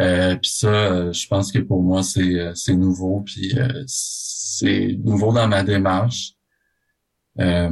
Euh, 0.00 0.36
puis 0.36 0.50
ça, 0.50 1.12
je 1.12 1.26
pense 1.26 1.52
que 1.52 1.58
pour 1.58 1.82
moi, 1.82 2.02
c'est 2.02 2.50
c'est 2.54 2.74
nouveau, 2.74 3.20
puis 3.20 3.54
c'est 3.86 4.98
nouveau 5.04 5.32
dans 5.32 5.48
ma 5.48 5.62
démarche. 5.62 6.34
Euh, 7.40 7.70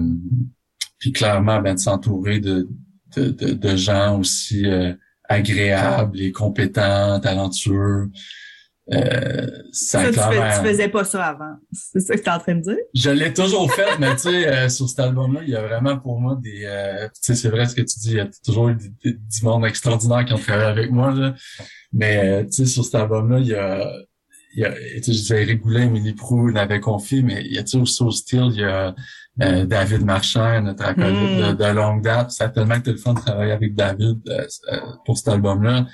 puis 0.98 1.12
clairement, 1.12 1.60
ben, 1.60 1.74
de 1.74 1.80
s'entourer 1.80 2.40
de, 2.40 2.68
de, 3.16 3.30
de, 3.30 3.52
de, 3.52 3.76
gens 3.76 4.18
aussi 4.18 4.66
euh, 4.66 4.94
agréables 5.28 6.20
et 6.20 6.32
compétents, 6.32 7.20
talentueux. 7.20 8.10
Euh, 8.92 9.46
ça, 9.72 10.00
Ça, 10.00 10.06
tu, 10.08 10.12
clairement- 10.14 10.32
fais- 10.50 10.58
tu 10.62 10.66
faisais 10.68 10.88
pas 10.88 11.04
ça 11.04 11.24
avant. 11.26 11.54
C'est 11.72 12.00
ça 12.00 12.14
que 12.16 12.20
tu 12.22 12.26
es 12.26 12.32
en 12.32 12.38
train 12.40 12.54
de 12.56 12.60
dire? 12.62 12.76
je 12.94 13.10
l'ai 13.10 13.32
toujours 13.32 13.72
fait, 13.72 13.98
mais 14.00 14.12
tu 14.16 14.22
sais, 14.22 14.48
euh, 14.48 14.68
sur 14.68 14.88
cet 14.88 14.98
album-là, 15.00 15.40
il 15.44 15.50
y 15.50 15.54
a 15.56 15.62
vraiment 15.62 15.96
pour 15.98 16.20
moi 16.20 16.36
des... 16.42 16.62
euh, 16.64 17.06
tu 17.08 17.20
sais, 17.22 17.34
c'est 17.36 17.48
vrai 17.50 17.66
ce 17.66 17.74
que 17.76 17.82
tu 17.82 17.98
dis, 18.00 18.10
il 18.10 18.16
y 18.16 18.20
a 18.20 18.28
toujours 18.44 18.68
eu 18.70 18.74
du, 18.76 18.90
du- 19.04 19.18
monde 19.44 19.64
extraordinaire 19.64 20.24
qui 20.24 20.32
ont 20.32 20.38
travaillé 20.38 20.66
avec 20.68 20.90
moi, 20.90 21.12
là. 21.12 21.34
Mais, 21.92 22.18
euh, 22.24 22.44
tu 22.44 22.52
sais, 22.52 22.66
sur 22.66 22.84
cet 22.84 22.96
album-là, 22.96 23.38
il 23.38 23.46
y 23.46 23.54
a... 23.54 23.86
Il 24.52 24.62
y 24.62 24.64
a, 24.64 24.72
tu 24.72 25.02
sais, 25.04 25.12
je 25.12 25.18
disais 25.18 25.42
Eric 25.42 25.62
Boulin, 25.62 25.82
Émilie 25.82 26.12
Prou 26.14 26.50
n'avait 26.50 26.80
confié, 26.80 27.22
mais 27.22 27.40
il 27.44 27.52
y 27.52 27.58
a, 27.58 27.62
aussi 27.80 28.02
au 28.02 28.10
style, 28.10 28.48
il 28.50 28.56
y 28.60 28.64
a 28.64 28.92
euh, 29.42 29.64
David 29.64 30.04
Marchand, 30.04 30.60
notre 30.62 30.84
acolyte 30.84 31.38
Mm. 31.38 31.52
de, 31.56 31.64
de 31.64 31.70
longue 31.72 32.02
date. 32.02 32.32
Ça 32.32 32.46
a 32.46 32.48
tellement 32.48 32.74
été 32.74 32.90
le 32.90 32.96
fun 32.96 33.14
de 33.14 33.20
travailler 33.20 33.52
avec 33.52 33.76
David 33.76 34.18
pour 35.06 35.16
cet 35.16 35.28
album-là. 35.28 35.86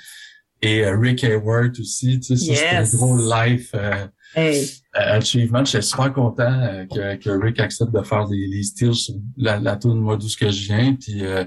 Et 0.61 0.83
euh, 0.83 0.97
Rick 0.97 1.23
Hayward 1.23 1.79
aussi, 1.79 2.19
tu 2.19 2.35
sais, 2.35 2.45
ça, 2.45 2.55
c'était 2.55 2.75
Yes. 2.75 2.93
un 2.93 2.97
gros 2.97 3.17
life... 3.17 3.69
euh, 3.75 4.07
Hey. 4.35 4.65
euh, 4.95 5.17
achievement. 5.17 5.63
J'étais 5.63 5.81
super 5.81 6.11
content 6.13 6.43
euh, 6.51 6.85
que, 6.85 7.15
que 7.15 7.29
Rick 7.29 7.59
accepte 7.59 7.93
de 7.93 8.01
faire 8.01 8.27
les, 8.27 8.45
les 8.47 8.61
steals 8.63 8.93
sur 8.93 9.15
la, 9.37 9.57
la 9.57 9.77
tune 9.77 9.95
Moi 9.99 10.17
d'où 10.17 10.27
ce 10.27 10.35
que 10.37 10.51
je 10.51 10.63
viens. 10.65 10.93
Puis 10.95 11.25
euh, 11.25 11.45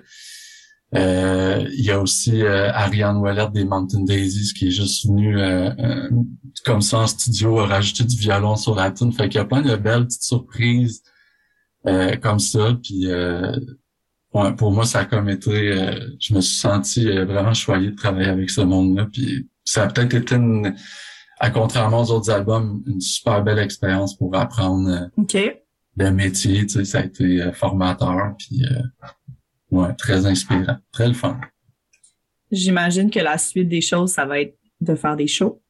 euh, 0.96 1.68
il 1.76 1.84
y 1.84 1.90
a 1.90 2.00
aussi 2.00 2.42
euh, 2.42 2.70
Ariane 2.72 3.18
Ouellette 3.18 3.52
des 3.52 3.64
Mountain 3.64 4.00
Daisies 4.04 4.54
qui 4.54 4.68
est 4.68 4.70
juste 4.72 5.06
venue 5.06 5.36
comme 6.64 6.80
ça 6.82 6.98
en 7.00 7.06
studio 7.06 7.56
rajouter 7.56 8.04
du 8.04 8.16
violon 8.16 8.56
sur 8.56 8.74
la 8.74 8.90
tune. 8.90 9.12
Fait 9.12 9.28
qu'il 9.28 9.38
y 9.38 9.42
a 9.42 9.44
plein 9.44 9.62
de 9.62 9.76
belles 9.76 10.06
petites 10.06 10.24
surprises 10.24 11.02
euh, 11.86 12.16
comme 12.16 12.40
ça. 12.40 12.76
Puis 12.82 13.06
euh, 13.08 13.52
ouais, 14.34 14.52
pour 14.54 14.72
moi, 14.72 14.84
ça 14.84 15.00
a 15.00 15.04
comme 15.04 15.28
été 15.28 15.50
euh, 15.50 16.08
je 16.20 16.34
me 16.34 16.40
suis 16.40 16.56
senti 16.56 17.08
euh, 17.08 17.24
vraiment 17.24 17.54
choyé 17.54 17.90
de 17.90 17.96
travailler 17.96 18.28
avec 18.28 18.50
ce 18.50 18.60
monde-là. 18.60 19.08
Puis 19.12 19.48
ça 19.64 19.84
a 19.84 19.86
peut-être 19.88 20.14
été 20.14 20.34
une 20.34 20.74
à 21.40 21.50
contrairement 21.50 22.02
aux 22.02 22.10
autres 22.10 22.30
albums, 22.30 22.84
une 22.86 23.00
super 23.00 23.42
belle 23.42 23.58
expérience 23.58 24.16
pour 24.16 24.36
apprendre 24.36 24.88
euh, 24.90 25.06
OK. 25.16 25.36
le 25.96 26.10
métier. 26.10 26.66
Tu 26.66 26.68
sais, 26.68 26.84
ça 26.84 26.98
a 26.98 27.04
été 27.04 27.40
euh, 27.40 27.52
formateur, 27.52 28.34
puis 28.38 28.62
euh, 28.66 28.82
ouais, 29.70 29.94
très 29.94 30.26
inspirant, 30.26 30.76
très 30.92 31.08
le 31.08 31.14
fun. 31.14 31.40
J'imagine 32.52 33.10
que 33.10 33.20
la 33.20 33.38
suite 33.38 33.68
des 33.68 33.80
choses, 33.80 34.12
ça 34.12 34.26
va 34.26 34.40
être 34.40 34.56
de 34.82 34.94
faire 34.94 35.16
des 35.16 35.26
shows. 35.26 35.62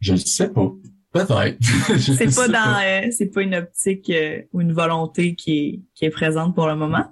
Je 0.00 0.12
ne 0.12 0.18
sais 0.18 0.50
pas, 0.50 0.70
peut-être. 1.12 1.58
C'est 1.98 2.34
pas 2.34 2.48
dans, 2.48 2.80
euh, 2.82 3.08
c'est 3.10 3.26
pas 3.26 3.42
une 3.42 3.54
optique 3.54 4.10
euh, 4.10 4.42
ou 4.52 4.60
une 4.60 4.72
volonté 4.72 5.34
qui 5.34 5.58
est, 5.58 5.80
qui 5.94 6.04
est 6.04 6.10
présente 6.10 6.54
pour 6.54 6.66
le 6.66 6.76
moment? 6.76 7.04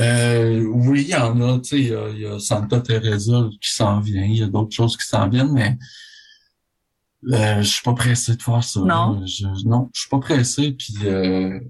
Euh, 0.00 0.60
oui, 0.72 1.02
il 1.02 1.08
y 1.08 1.14
en 1.14 1.40
a. 1.40 1.58
Tu 1.60 1.64
sais, 1.64 1.78
il 1.78 1.88
y 1.88 1.94
a, 1.94 2.08
il 2.08 2.20
y 2.20 2.26
a 2.26 2.38
Santa 2.38 2.80
Teresa 2.80 3.48
qui 3.60 3.70
s'en 3.70 4.00
vient. 4.00 4.24
Il 4.24 4.38
y 4.38 4.42
a 4.42 4.48
d'autres 4.48 4.74
choses 4.74 4.96
qui 4.96 5.06
s'en 5.06 5.28
viennent, 5.28 5.52
mais 5.52 5.76
euh, 7.32 7.58
je 7.58 7.68
suis 7.68 7.82
pas 7.82 7.94
pressé 7.94 8.34
de 8.36 8.42
faire 8.42 8.62
ça. 8.64 8.80
Non? 8.80 9.20
là. 9.20 9.26
Je, 9.26 9.46
non, 9.68 9.88
je 9.94 10.00
suis 10.00 10.10
pas 10.10 10.18
pressé. 10.18 10.72
Puis 10.72 10.94
euh, 11.04 11.60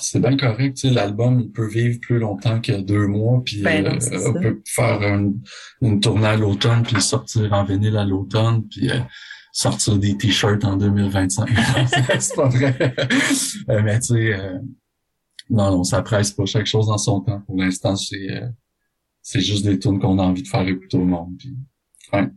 c'est 0.00 0.20
bien 0.20 0.36
correct. 0.36 0.76
Tu 0.76 0.88
sais, 0.88 0.94
l'album 0.94 1.40
il 1.40 1.50
peut 1.50 1.68
vivre 1.68 1.98
plus 2.00 2.18
longtemps 2.18 2.60
que 2.60 2.80
deux 2.80 3.06
mois. 3.06 3.42
Puis 3.44 3.62
Ben 3.62 3.84
non, 3.84 3.90
euh, 3.90 4.28
on 4.28 4.32
peut 4.40 4.62
faire 4.66 5.02
une, 5.02 5.40
une 5.82 6.00
tournée 6.00 6.26
à 6.26 6.36
l'automne, 6.36 6.82
puis 6.82 7.00
sortir 7.00 7.52
en 7.52 7.64
vinyle 7.64 7.96
à 7.96 8.04
l'automne, 8.04 8.66
puis 8.68 8.90
euh, 8.90 9.00
sortir 9.54 9.96
des 9.98 10.18
t-shirts 10.18 10.64
en 10.64 10.76
2025. 10.76 11.48
c'est 12.18 12.34
pas 12.34 12.48
vrai. 12.48 12.94
Euh, 13.70 13.80
mais 13.82 14.00
tu 14.00 14.08
sais. 14.08 14.34
euh, 14.34 14.58
non, 15.48 15.70
non, 15.70 15.84
ça 15.84 16.02
presse 16.02 16.32
pas 16.32 16.44
chaque 16.44 16.66
chose 16.66 16.88
dans 16.88 16.98
son 16.98 17.20
temps. 17.20 17.40
Pour 17.42 17.56
l'instant, 17.56 17.96
c'est 17.96 18.30
euh, 18.30 18.48
c'est 19.22 19.40
juste 19.40 19.64
des 19.64 19.78
tunes 19.78 20.00
qu'on 20.00 20.18
a 20.18 20.22
envie 20.22 20.42
de 20.42 20.48
faire 20.48 20.66
écouter 20.66 20.98
au 20.98 21.04
monde. 21.04 21.36
Puis, 21.38 21.56
ouais. 22.12 22.28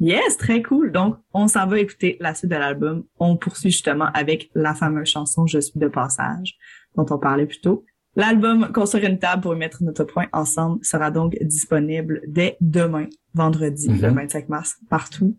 Yes, 0.00 0.36
très 0.36 0.60
cool. 0.62 0.92
Donc, 0.92 1.16
on 1.32 1.48
s'en 1.48 1.66
va 1.66 1.78
écouter 1.78 2.18
la 2.20 2.34
suite 2.34 2.50
de 2.50 2.56
l'album. 2.56 3.04
On 3.18 3.36
poursuit 3.36 3.70
justement 3.70 4.10
avec 4.12 4.50
la 4.54 4.74
fameuse 4.74 5.08
chanson 5.08 5.46
Je 5.46 5.60
suis 5.60 5.78
de 5.80 5.88
passage 5.88 6.56
dont 6.94 7.06
on 7.10 7.18
parlait 7.18 7.46
plus 7.46 7.60
tôt. 7.60 7.84
L'album 8.16 8.70
Construire 8.72 9.06
une 9.10 9.18
table 9.18 9.42
pour 9.42 9.54
y 9.54 9.58
mettre 9.58 9.82
notre 9.82 10.04
point 10.04 10.26
ensemble 10.32 10.84
sera 10.84 11.10
donc 11.10 11.36
disponible 11.40 12.20
dès 12.28 12.56
demain, 12.60 13.06
vendredi, 13.32 13.88
le 13.88 14.08
25 14.10 14.48
mars, 14.48 14.76
partout. 14.90 15.36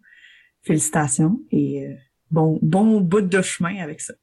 Félicitations 0.66 1.40
et 1.52 1.86
euh, 1.86 1.94
bon, 2.32 2.60
bon 2.62 3.00
bout 3.00 3.22
de 3.22 3.42
chemin 3.42 3.78
avec 3.78 4.02
ça. 4.02 4.14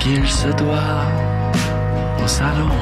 Qu'il 0.00 0.26
se 0.26 0.48
doit 0.48 1.04
au 2.22 2.26
salon. 2.26 2.74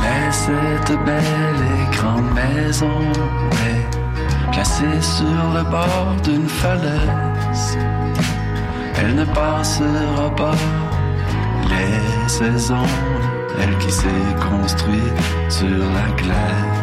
Mais 0.00 0.30
cette 0.30 0.96
belle 1.06 1.62
et 1.74 1.96
grande 1.96 2.30
maison 2.34 3.00
est 3.70 4.52
placée 4.52 5.00
sur 5.00 5.42
le 5.56 5.62
bord 5.64 6.14
d'une 6.22 6.48
falaise. 6.48 7.78
Elle 8.98 9.14
ne 9.14 9.24
passera 9.24 10.28
pas 10.36 10.58
les 11.70 12.28
saisons, 12.28 12.92
elle 13.60 13.76
qui 13.78 13.90
s'est 13.90 14.34
construite 14.50 15.20
sur 15.48 15.78
la 15.96 16.08
glace. 16.20 16.79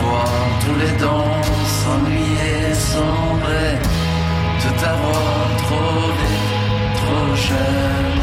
Avoir 0.00 0.24
tous 0.64 0.76
les 0.82 0.92
dons, 0.98 1.42
s'ennuyer, 1.78 2.74
sombrer, 2.74 3.72
tout 4.62 4.80
avoir 4.84 5.46
trop 5.64 6.00
vite, 6.18 6.50
trop 7.00 7.30
jeune. 7.48 8.20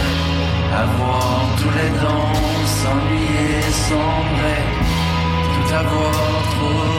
Avoir 0.86 1.38
tous 1.59 1.73
les 1.80 1.91
dons, 2.03 2.34
s'ennuyer, 2.78 3.61
sombrer, 3.88 4.63
tout 5.53 5.69
avoir 5.82 6.17
trop 6.53 6.97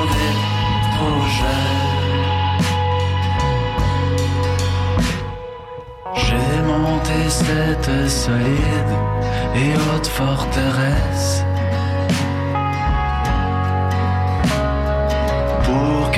trop 0.96 1.20
jeune. 1.38 1.78
J'ai 6.24 6.50
monté 6.62 7.18
cette 7.28 8.08
solide 8.08 8.92
et 9.54 9.70
haute 9.74 10.08
forteresse 10.08 11.44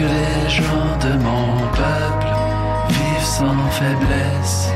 que 0.01 0.07
les 0.07 0.49
gens 0.49 0.93
de 1.07 1.13
mon 1.27 1.47
peuple 1.81 2.31
vivent 2.89 3.31
sans 3.39 3.63
faiblesse. 3.79 4.73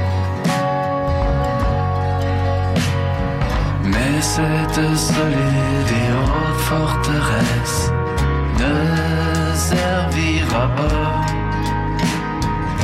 Mais 3.84 4.20
cette 4.20 4.82
solide 5.08 5.94
haute 6.14 6.60
forteresse 6.70 7.92
ne 8.60 8.74
servira 9.54 10.64
pas. 10.80 11.10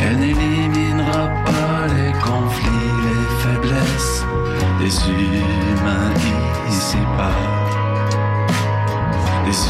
Elle 0.02 0.18
n'éliminera 0.18 1.24
pas 1.50 1.78
les 1.96 2.12
conflits, 2.28 2.92
les 3.06 3.26
faiblés 3.42 4.06
les 4.80 4.96
humains 5.08 6.14
ici 6.70 6.96
pas. 7.18 7.59
Avoir 9.50 9.66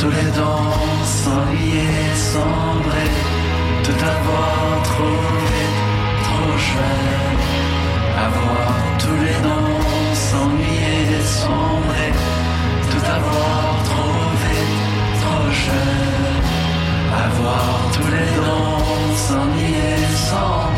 tous 0.00 0.10
les 0.10 0.30
dents 0.36 0.72
sangliers, 1.06 2.14
cendrés, 2.16 3.14
tout 3.84 4.04
avoir 4.04 4.82
trouvé 4.82 5.62
trop 6.24 6.58
jeune. 6.58 7.42
Avoir 8.26 8.74
tous 8.98 9.18
les 9.24 9.38
dents 9.40 10.14
sangliers, 10.14 11.22
sombrés, 11.22 12.14
tout 12.90 13.06
avoir 13.06 13.84
trouvé 13.84 14.56
trop 15.20 15.48
jeune. 15.52 16.51
Avoir 17.12 17.90
tous 17.92 18.10
les 18.10 18.30
dons 18.36 19.16
sans 19.26 19.46
nier, 19.56 19.96
sans 20.30 20.70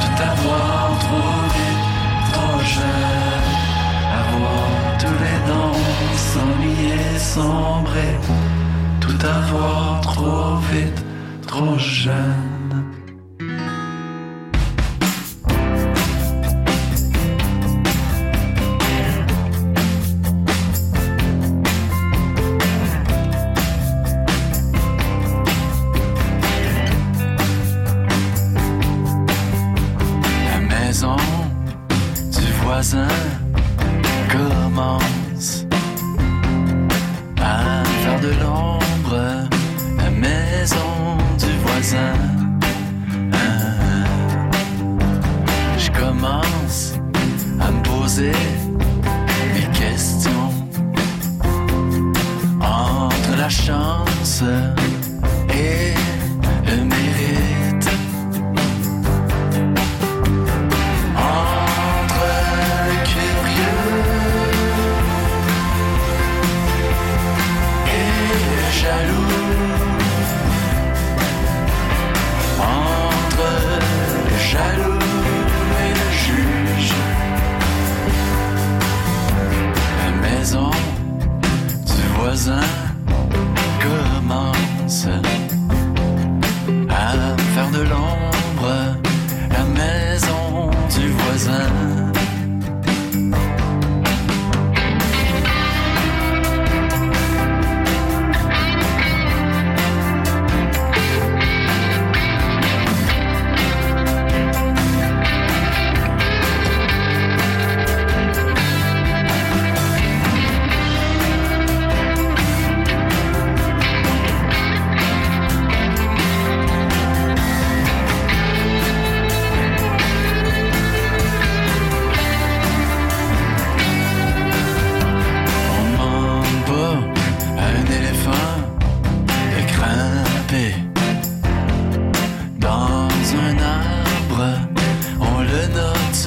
Tout 0.00 0.22
avoir 0.22 0.98
trop 0.98 1.38
vite, 1.56 1.86
trop 2.32 2.58
jeune. 2.76 3.48
Avoir 4.20 4.66
tous 4.98 5.18
les 5.24 5.38
dons 5.50 5.78
sans 6.16 6.52
nier, 6.64 7.18
sans 7.18 7.82
Tout 9.00 9.26
avoir 9.26 10.00
trop 10.00 10.56
vite, 10.72 11.04
trop 11.46 11.78
jeune. 11.78 12.49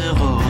zéro. 0.04 0.43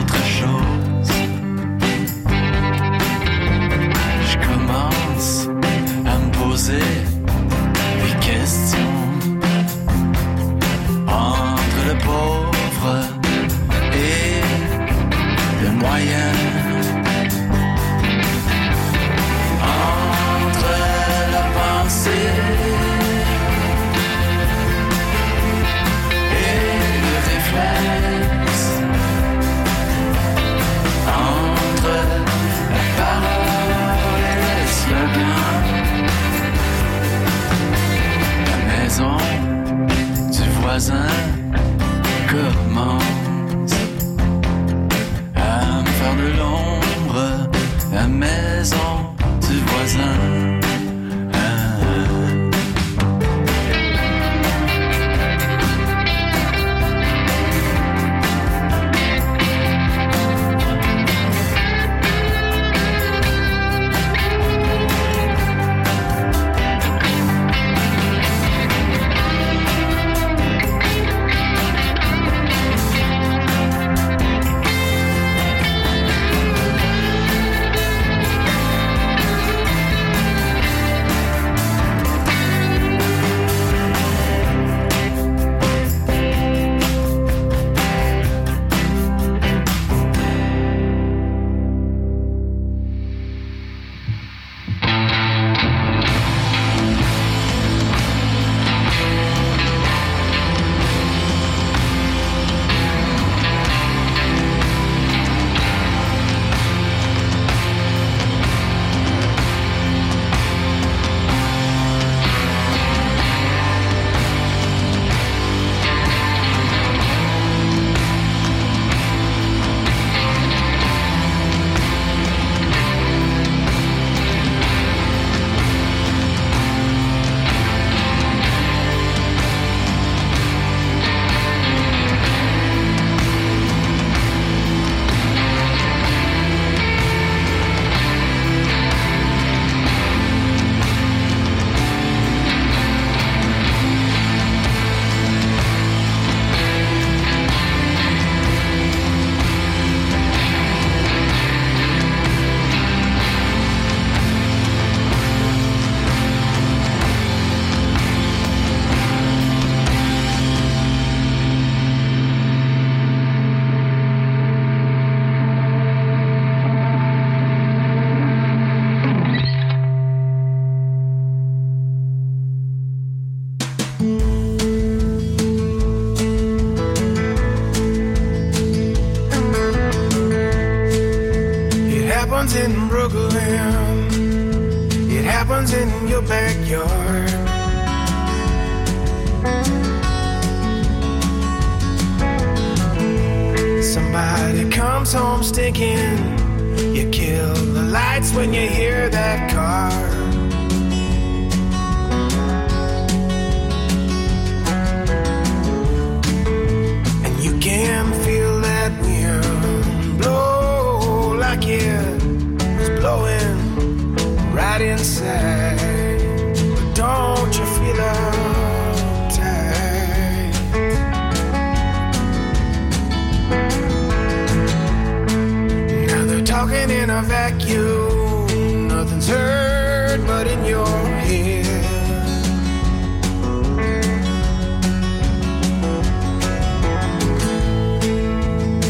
talking 226.63 226.89
in 226.91 227.09
a 227.09 227.21
vacuum. 227.23 228.87
Nothing's 228.87 229.27
heard 229.27 230.25
but 230.25 230.47
in 230.47 230.63
your 230.63 230.87
ear. 231.27 231.63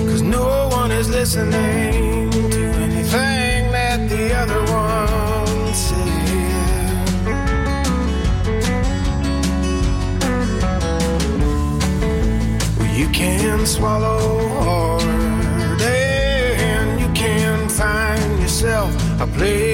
Cause 0.07 0.21
no 0.21 0.69
one 0.71 0.91
is 0.91 1.09
listening 1.09 2.29
to 2.51 2.63
anything 2.85 3.71
that 3.71 4.07
the 4.07 4.33
other 4.41 4.61
one 4.71 5.73
said. 5.73 6.13
Well, 12.77 12.93
you 12.95 13.07
can 13.09 13.65
swallow 13.65 14.12
baby. 19.43 19.72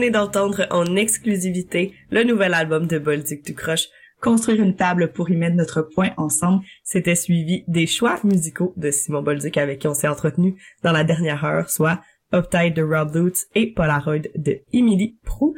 Venez 0.00 0.10
d'entendre 0.10 0.66
en 0.70 0.96
exclusivité 0.96 1.92
le 2.10 2.24
nouvel 2.24 2.54
album 2.54 2.86
de 2.86 2.98
Bolduc 2.98 3.42
tout 3.44 3.52
croche, 3.52 3.88
Construire 4.22 4.62
une 4.62 4.74
table 4.74 5.12
pour 5.12 5.28
y 5.30 5.36
mettre 5.36 5.56
notre 5.56 5.82
point 5.82 6.12
ensemble. 6.16 6.64
C'était 6.82 7.14
suivi 7.14 7.64
des 7.68 7.86
choix 7.86 8.18
musicaux 8.24 8.72
de 8.78 8.90
Simon 8.90 9.20
Bolduc 9.22 9.58
avec 9.58 9.78
qui 9.78 9.88
on 9.88 9.94
s'est 9.94 10.08
entretenu 10.08 10.56
dans 10.82 10.92
la 10.92 11.04
dernière 11.04 11.44
heure, 11.44 11.68
soit 11.68 12.00
Uptide 12.34 12.72
de 12.74 12.82
Rob 12.82 13.14
Lutz 13.14 13.46
et 13.54 13.72
Polaroid 13.72 14.26
de 14.36 14.60
Emily 14.72 15.18
Prou. 15.22 15.54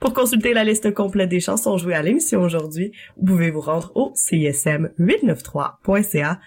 Pour 0.00 0.12
consulter 0.12 0.52
la 0.52 0.64
liste 0.64 0.92
complète 0.92 1.30
des 1.30 1.40
chansons 1.40 1.78
jouées 1.78 1.94
à 1.94 2.02
l'émission 2.02 2.42
aujourd'hui, 2.42 2.92
vous 3.16 3.24
pouvez 3.26 3.50
vous 3.50 3.62
rendre 3.62 3.90
au 3.94 4.12
cism893.ca. 4.14 6.40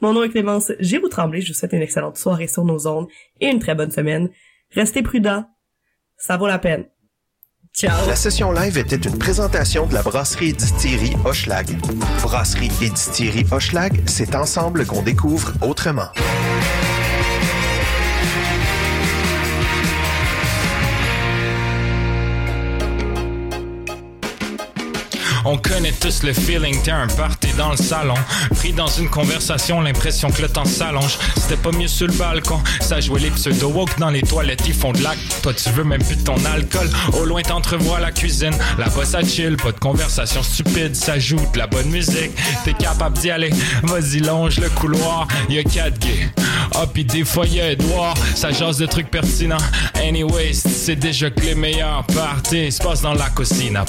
Mon 0.00 0.14
nom 0.14 0.24
est 0.24 0.30
Clémence 0.30 0.72
Giroux 0.80 1.08
Tremblay. 1.08 1.42
Je 1.42 1.52
vous 1.52 1.58
souhaite 1.58 1.74
une 1.74 1.82
excellente 1.82 2.16
soirée 2.16 2.48
sur 2.48 2.64
nos 2.64 2.88
ondes 2.88 3.06
et 3.40 3.46
une 3.46 3.60
très 3.60 3.76
bonne 3.76 3.92
semaine. 3.92 4.30
Restez 4.72 5.02
prudents. 5.02 5.46
Ça 6.18 6.36
vaut 6.36 6.48
la 6.48 6.58
peine. 6.58 6.84
Ciao. 7.72 8.08
La 8.08 8.16
session 8.16 8.50
live 8.50 8.76
était 8.76 8.96
une 8.96 9.18
présentation 9.18 9.86
de 9.86 9.94
la 9.94 10.02
brasserie 10.02 10.48
et 10.48 10.52
distillerie. 10.52 11.14
Brasserie 12.22 12.72
et 12.82 12.90
distillerie 12.90 13.46
c'est 14.06 14.34
ensemble 14.34 14.84
qu'on 14.84 15.02
découvre 15.02 15.52
autrement. 15.62 16.08
On 25.44 25.56
connaît 25.56 25.92
tous 25.92 26.22
le 26.22 26.32
feeling, 26.32 26.80
t'es 26.82 26.90
un 26.90 27.06
party 27.06 27.48
dans 27.56 27.70
le 27.70 27.76
salon. 27.76 28.14
Pris 28.56 28.72
dans 28.72 28.86
une 28.86 29.08
conversation, 29.08 29.80
l'impression 29.80 30.30
que 30.30 30.42
le 30.42 30.48
temps 30.48 30.64
s'allonge. 30.64 31.18
C'était 31.36 31.56
pas 31.56 31.72
mieux 31.72 31.88
sur 31.88 32.06
le 32.06 32.12
balcon, 32.12 32.60
ça 32.80 33.00
jouait 33.00 33.20
les 33.20 33.30
pseudo-woke 33.30 33.98
dans 33.98 34.10
les 34.10 34.22
toilettes, 34.22 34.62
ils 34.66 34.74
font 34.74 34.92
de 34.92 35.02
l'acte. 35.02 35.20
Toi, 35.42 35.54
tu 35.54 35.70
veux 35.70 35.84
même 35.84 36.02
plus 36.02 36.16
de 36.16 36.24
ton 36.24 36.36
alcool. 36.44 36.88
Au 37.14 37.24
loin, 37.24 37.42
t'entrevois 37.42 38.00
la 38.00 38.10
cuisine. 38.10 38.54
Là-bas, 38.78 39.04
ça 39.04 39.22
chill, 39.22 39.56
pas 39.56 39.72
de 39.72 39.78
conversation 39.78 40.42
stupide, 40.42 40.94
ça 40.94 41.18
joue 41.18 41.40
de 41.52 41.58
la 41.58 41.66
bonne 41.66 41.88
musique. 41.88 42.32
T'es 42.64 42.74
capable 42.74 43.18
d'y 43.18 43.30
aller, 43.30 43.50
vas-y, 43.84 44.20
longe 44.20 44.58
le 44.58 44.68
couloir. 44.70 45.26
Y'a 45.48 45.64
quatre 45.64 45.98
gays. 45.98 46.28
Ah, 46.74 46.86
pis 46.86 47.04
des 47.04 47.24
fois, 47.24 47.46
y'a 47.46 47.72
Edouard, 47.72 48.14
ça 48.34 48.50
jase 48.50 48.78
de 48.78 48.86
trucs 48.86 49.10
pertinents. 49.10 49.56
Anyways, 49.94 50.54
c'est 50.54 50.96
déjà 50.96 51.30
que 51.30 51.40
les 51.40 51.54
meilleurs 51.54 52.04
parties 52.04 52.70
se 52.70 52.82
passent 52.82 53.02
dans 53.02 53.14
la 53.14 53.28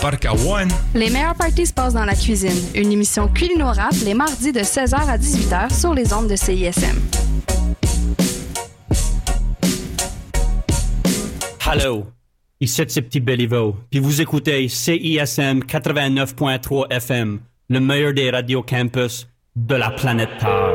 part 0.01 0.17
qu'à 0.19 0.33
one. 0.33 0.69
Se 1.65 1.73
passent 1.73 1.93
dans 1.93 2.05
la 2.05 2.15
cuisine. 2.15 2.57
Une 2.75 2.91
émission 2.91 3.27
culino-rap 3.27 3.93
les 4.05 4.13
mardis 4.13 4.51
de 4.51 4.59
16h 4.59 4.95
à 4.95 5.17
18h 5.17 5.73
sur 5.77 5.93
les 5.93 6.13
ondes 6.13 6.27
de 6.27 6.35
CISM. 6.35 6.97
Hello, 11.65 12.05
ici 12.59 12.83
c'est 12.87 13.01
Petit 13.01 13.19
Béliveau, 13.19 13.75
puis 13.89 13.99
vous 13.99 14.21
écoutez 14.21 14.67
CISM 14.67 15.59
89.3 15.59 16.91
FM, 16.91 17.39
le 17.69 17.79
meilleur 17.79 18.13
des 18.13 18.31
radios 18.31 18.63
campus 18.63 19.27
de 19.55 19.75
la 19.75 19.91
planète 19.91 20.29
Terre. 20.39 20.73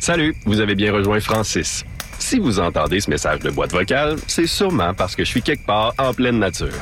Salut, 0.00 0.34
vous 0.46 0.60
avez 0.60 0.74
bien 0.74 0.92
rejoint 0.92 1.20
Francis. 1.20 1.84
Si 2.18 2.38
vous 2.38 2.60
entendez 2.60 3.00
ce 3.00 3.10
message 3.10 3.40
de 3.40 3.50
boîte 3.50 3.72
vocale, 3.72 4.16
c'est 4.26 4.46
sûrement 4.46 4.94
parce 4.94 5.16
que 5.16 5.24
je 5.24 5.30
suis 5.30 5.42
quelque 5.42 5.66
part 5.66 5.92
en 5.98 6.12
pleine 6.12 6.38
nature. 6.38 6.78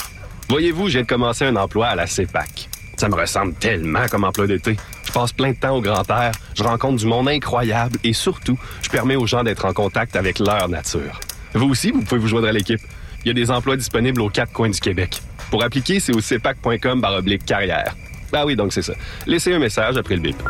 Voyez-vous, 0.51 0.89
j'ai 0.89 1.05
commencé 1.05 1.45
un 1.45 1.55
emploi 1.55 1.87
à 1.87 1.95
la 1.95 2.09
CEPAC. 2.09 2.69
Ça 2.97 3.09
me 3.09 3.15
ressemble 3.15 3.55
tellement 3.55 4.09
comme 4.11 4.25
emploi 4.25 4.49
d'été. 4.49 4.77
Je 5.05 5.13
passe 5.13 5.33
plein 5.33 5.53
de 5.53 5.57
temps 5.57 5.77
au 5.77 5.81
grand 5.81 6.03
air, 6.11 6.33
je 6.57 6.65
rencontre 6.65 6.97
du 6.97 7.07
monde 7.07 7.29
incroyable 7.29 7.97
et 8.03 8.13
surtout, 8.13 8.59
je 8.83 8.89
permets 8.89 9.15
aux 9.15 9.29
gens 9.29 9.45
d'être 9.45 9.65
en 9.65 9.73
contact 9.73 10.17
avec 10.17 10.41
leur 10.41 10.69
nature. 10.69 11.21
Vous 11.55 11.69
aussi, 11.69 11.93
vous 11.93 12.03
pouvez 12.03 12.21
vous 12.21 12.27
joindre 12.27 12.49
à 12.49 12.53
l'équipe. 12.53 12.81
Il 13.25 13.29
y 13.29 13.31
a 13.31 13.35
des 13.35 13.53
emplois 13.53 13.77
disponibles 13.77 14.21
aux 14.21 14.29
quatre 14.29 14.53
coins 14.53 14.71
du 14.71 14.81
Québec. 14.81 15.23
Pour 15.53 15.63
appliquer, 15.63 16.01
c'est 16.01 16.17
au 16.17 16.21
cepac.com 16.21 17.01
carrière. 17.47 17.95
Ah 18.33 18.45
oui, 18.45 18.57
donc 18.57 18.73
c'est 18.73 18.83
ça. 18.83 18.95
Laissez 19.29 19.55
un 19.55 19.61
message 19.61 19.97
après 19.97 20.17
le 20.17 20.21
bip. 20.21 20.43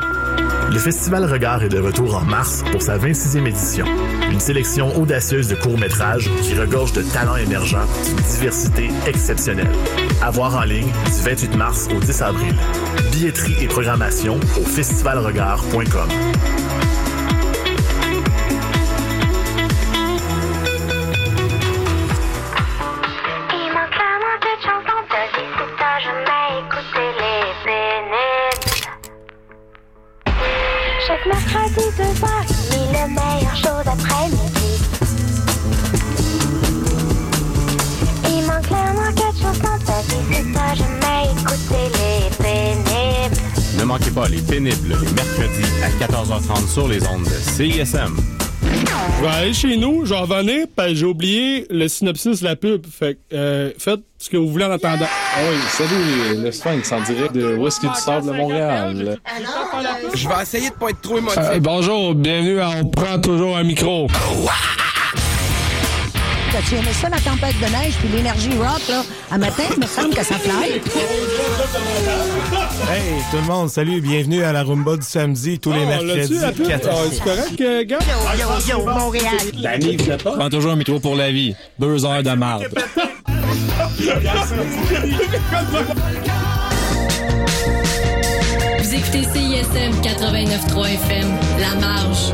Le 0.72 0.78
Festival 0.78 1.24
Regard 1.24 1.64
est 1.64 1.68
de 1.68 1.80
retour 1.80 2.14
en 2.14 2.24
mars 2.24 2.62
pour 2.70 2.80
sa 2.80 2.96
26e 2.96 3.44
édition. 3.44 3.86
Une 4.30 4.38
sélection 4.38 4.96
audacieuse 4.96 5.48
de 5.48 5.56
courts-métrages 5.56 6.30
qui 6.42 6.54
regorge 6.54 6.92
de 6.92 7.02
talents 7.02 7.36
émergents 7.36 7.86
d'une 8.06 8.16
diversité 8.16 8.88
exceptionnelle. 9.06 9.70
À 10.22 10.30
voir 10.30 10.56
en 10.56 10.62
ligne 10.62 10.86
du 10.86 11.22
28 11.22 11.56
mars 11.56 11.88
au 11.94 11.98
10 11.98 12.22
avril. 12.22 12.54
Billetterie 13.10 13.64
et 13.64 13.66
programmation 13.66 14.38
au 14.56 14.64
festivalregard.com. 14.64 16.08
manquez 44.11 44.14
pas 44.14 44.28
les 44.28 44.42
pénibles 44.42 44.76
les 44.88 45.12
mercredis 45.12 45.70
à 45.82 46.06
14h30 46.06 46.68
sur 46.68 46.88
les 46.88 47.06
ondes 47.06 47.24
de 47.24 47.30
CISM. 47.30 48.16
Je 48.62 49.22
vais 49.22 49.28
aller 49.28 49.52
chez 49.52 49.76
nous, 49.76 50.04
je 50.04 50.14
vais 50.14 50.20
revenir, 50.20 50.66
parce 50.74 50.90
que 50.90 50.94
j'ai 50.94 51.06
oublié 51.06 51.66
le 51.70 51.88
synopsis 51.88 52.40
de 52.40 52.44
la 52.44 52.56
pub. 52.56 52.86
Fait 52.86 53.14
que, 53.14 53.34
euh, 53.34 53.70
faites 53.78 54.00
ce 54.18 54.30
que 54.30 54.36
vous 54.36 54.48
voulez 54.48 54.64
en 54.64 54.70
attendant. 54.70 55.06
Ah 55.08 55.40
oui, 55.50 55.56
salut, 55.68 56.42
le 56.42 56.52
Sphinx 56.52 56.92
en 56.92 57.02
direct 57.02 57.34
de 57.34 57.56
du 57.56 57.94
Sable 57.94 58.26
de 58.26 58.32
Montréal? 58.32 59.18
Je 60.14 60.28
vais 60.28 60.42
essayer 60.42 60.70
de 60.70 60.74
pas 60.74 60.90
être 60.90 61.00
trop 61.00 61.18
émotif. 61.18 61.38
Euh, 61.38 61.58
bonjour, 61.61 62.14
bienvenue 62.14 62.61
à 62.61 62.70
On 62.70 62.84
prend 62.86 63.18
toujours 63.18 63.56
un 63.56 63.64
micro. 63.64 64.06
Tu 66.68 66.74
aimais 66.76 66.92
ça, 66.92 67.09
la 67.09 67.18
tempête 67.18 67.55
de 67.59 67.66
neige, 67.66 67.94
puis 68.01 68.09
l'énergie 68.09 68.51
rock, 68.59 68.80
là? 68.88 69.03
À 69.30 69.38
matin, 69.38 69.62
il 69.74 69.80
me 69.80 69.86
semble 69.86 70.11
que 70.14 70.22
ça 70.24 70.34
fly. 70.36 70.72
Hey, 72.90 73.22
tout 73.30 73.36
le 73.36 73.42
monde, 73.44 73.70
salut, 73.70 74.01
bienvenue 74.01 74.42
à 74.42 74.53
la 74.53 74.62
Rumba 74.62 74.96
du 74.96 75.03
samedi, 75.07 75.59
tous 75.59 75.72
les 75.72 75.80
Oh, 75.84 75.86
mercredis. 75.88 76.34
l'as-tu, 76.34 76.34
la 76.40 76.53
pub? 76.53 76.66
quatre- 76.68 76.88
Ah, 76.90 76.94
c'est 77.11 77.22
correct, 77.22 77.61
euh, 77.61 77.84
gars? 77.84 77.98
Yo, 78.36 78.46
yo, 78.68 78.78
yo, 78.78 78.84
Montréal. 78.86 79.32
Danny, 79.62 79.96
vous 79.96 80.11
êtes 80.11 80.22
pas? 80.22 80.32
Prends 80.36 80.51
toujours 80.51 80.72
un 80.72 80.76
micro 80.76 80.98
pour 81.01 81.14
la 81.16 81.30
vie. 81.30 81.55
Deux 81.78 82.05
heures 82.05 82.22
de 82.22 82.30
marde. 82.32 82.66
Vous 88.78 88.94
écoutez 88.94 89.22
CISM 89.22 90.01
89.3 90.03 90.86
FM, 90.88 91.28
La 91.61 91.74
Marge. 91.80 92.30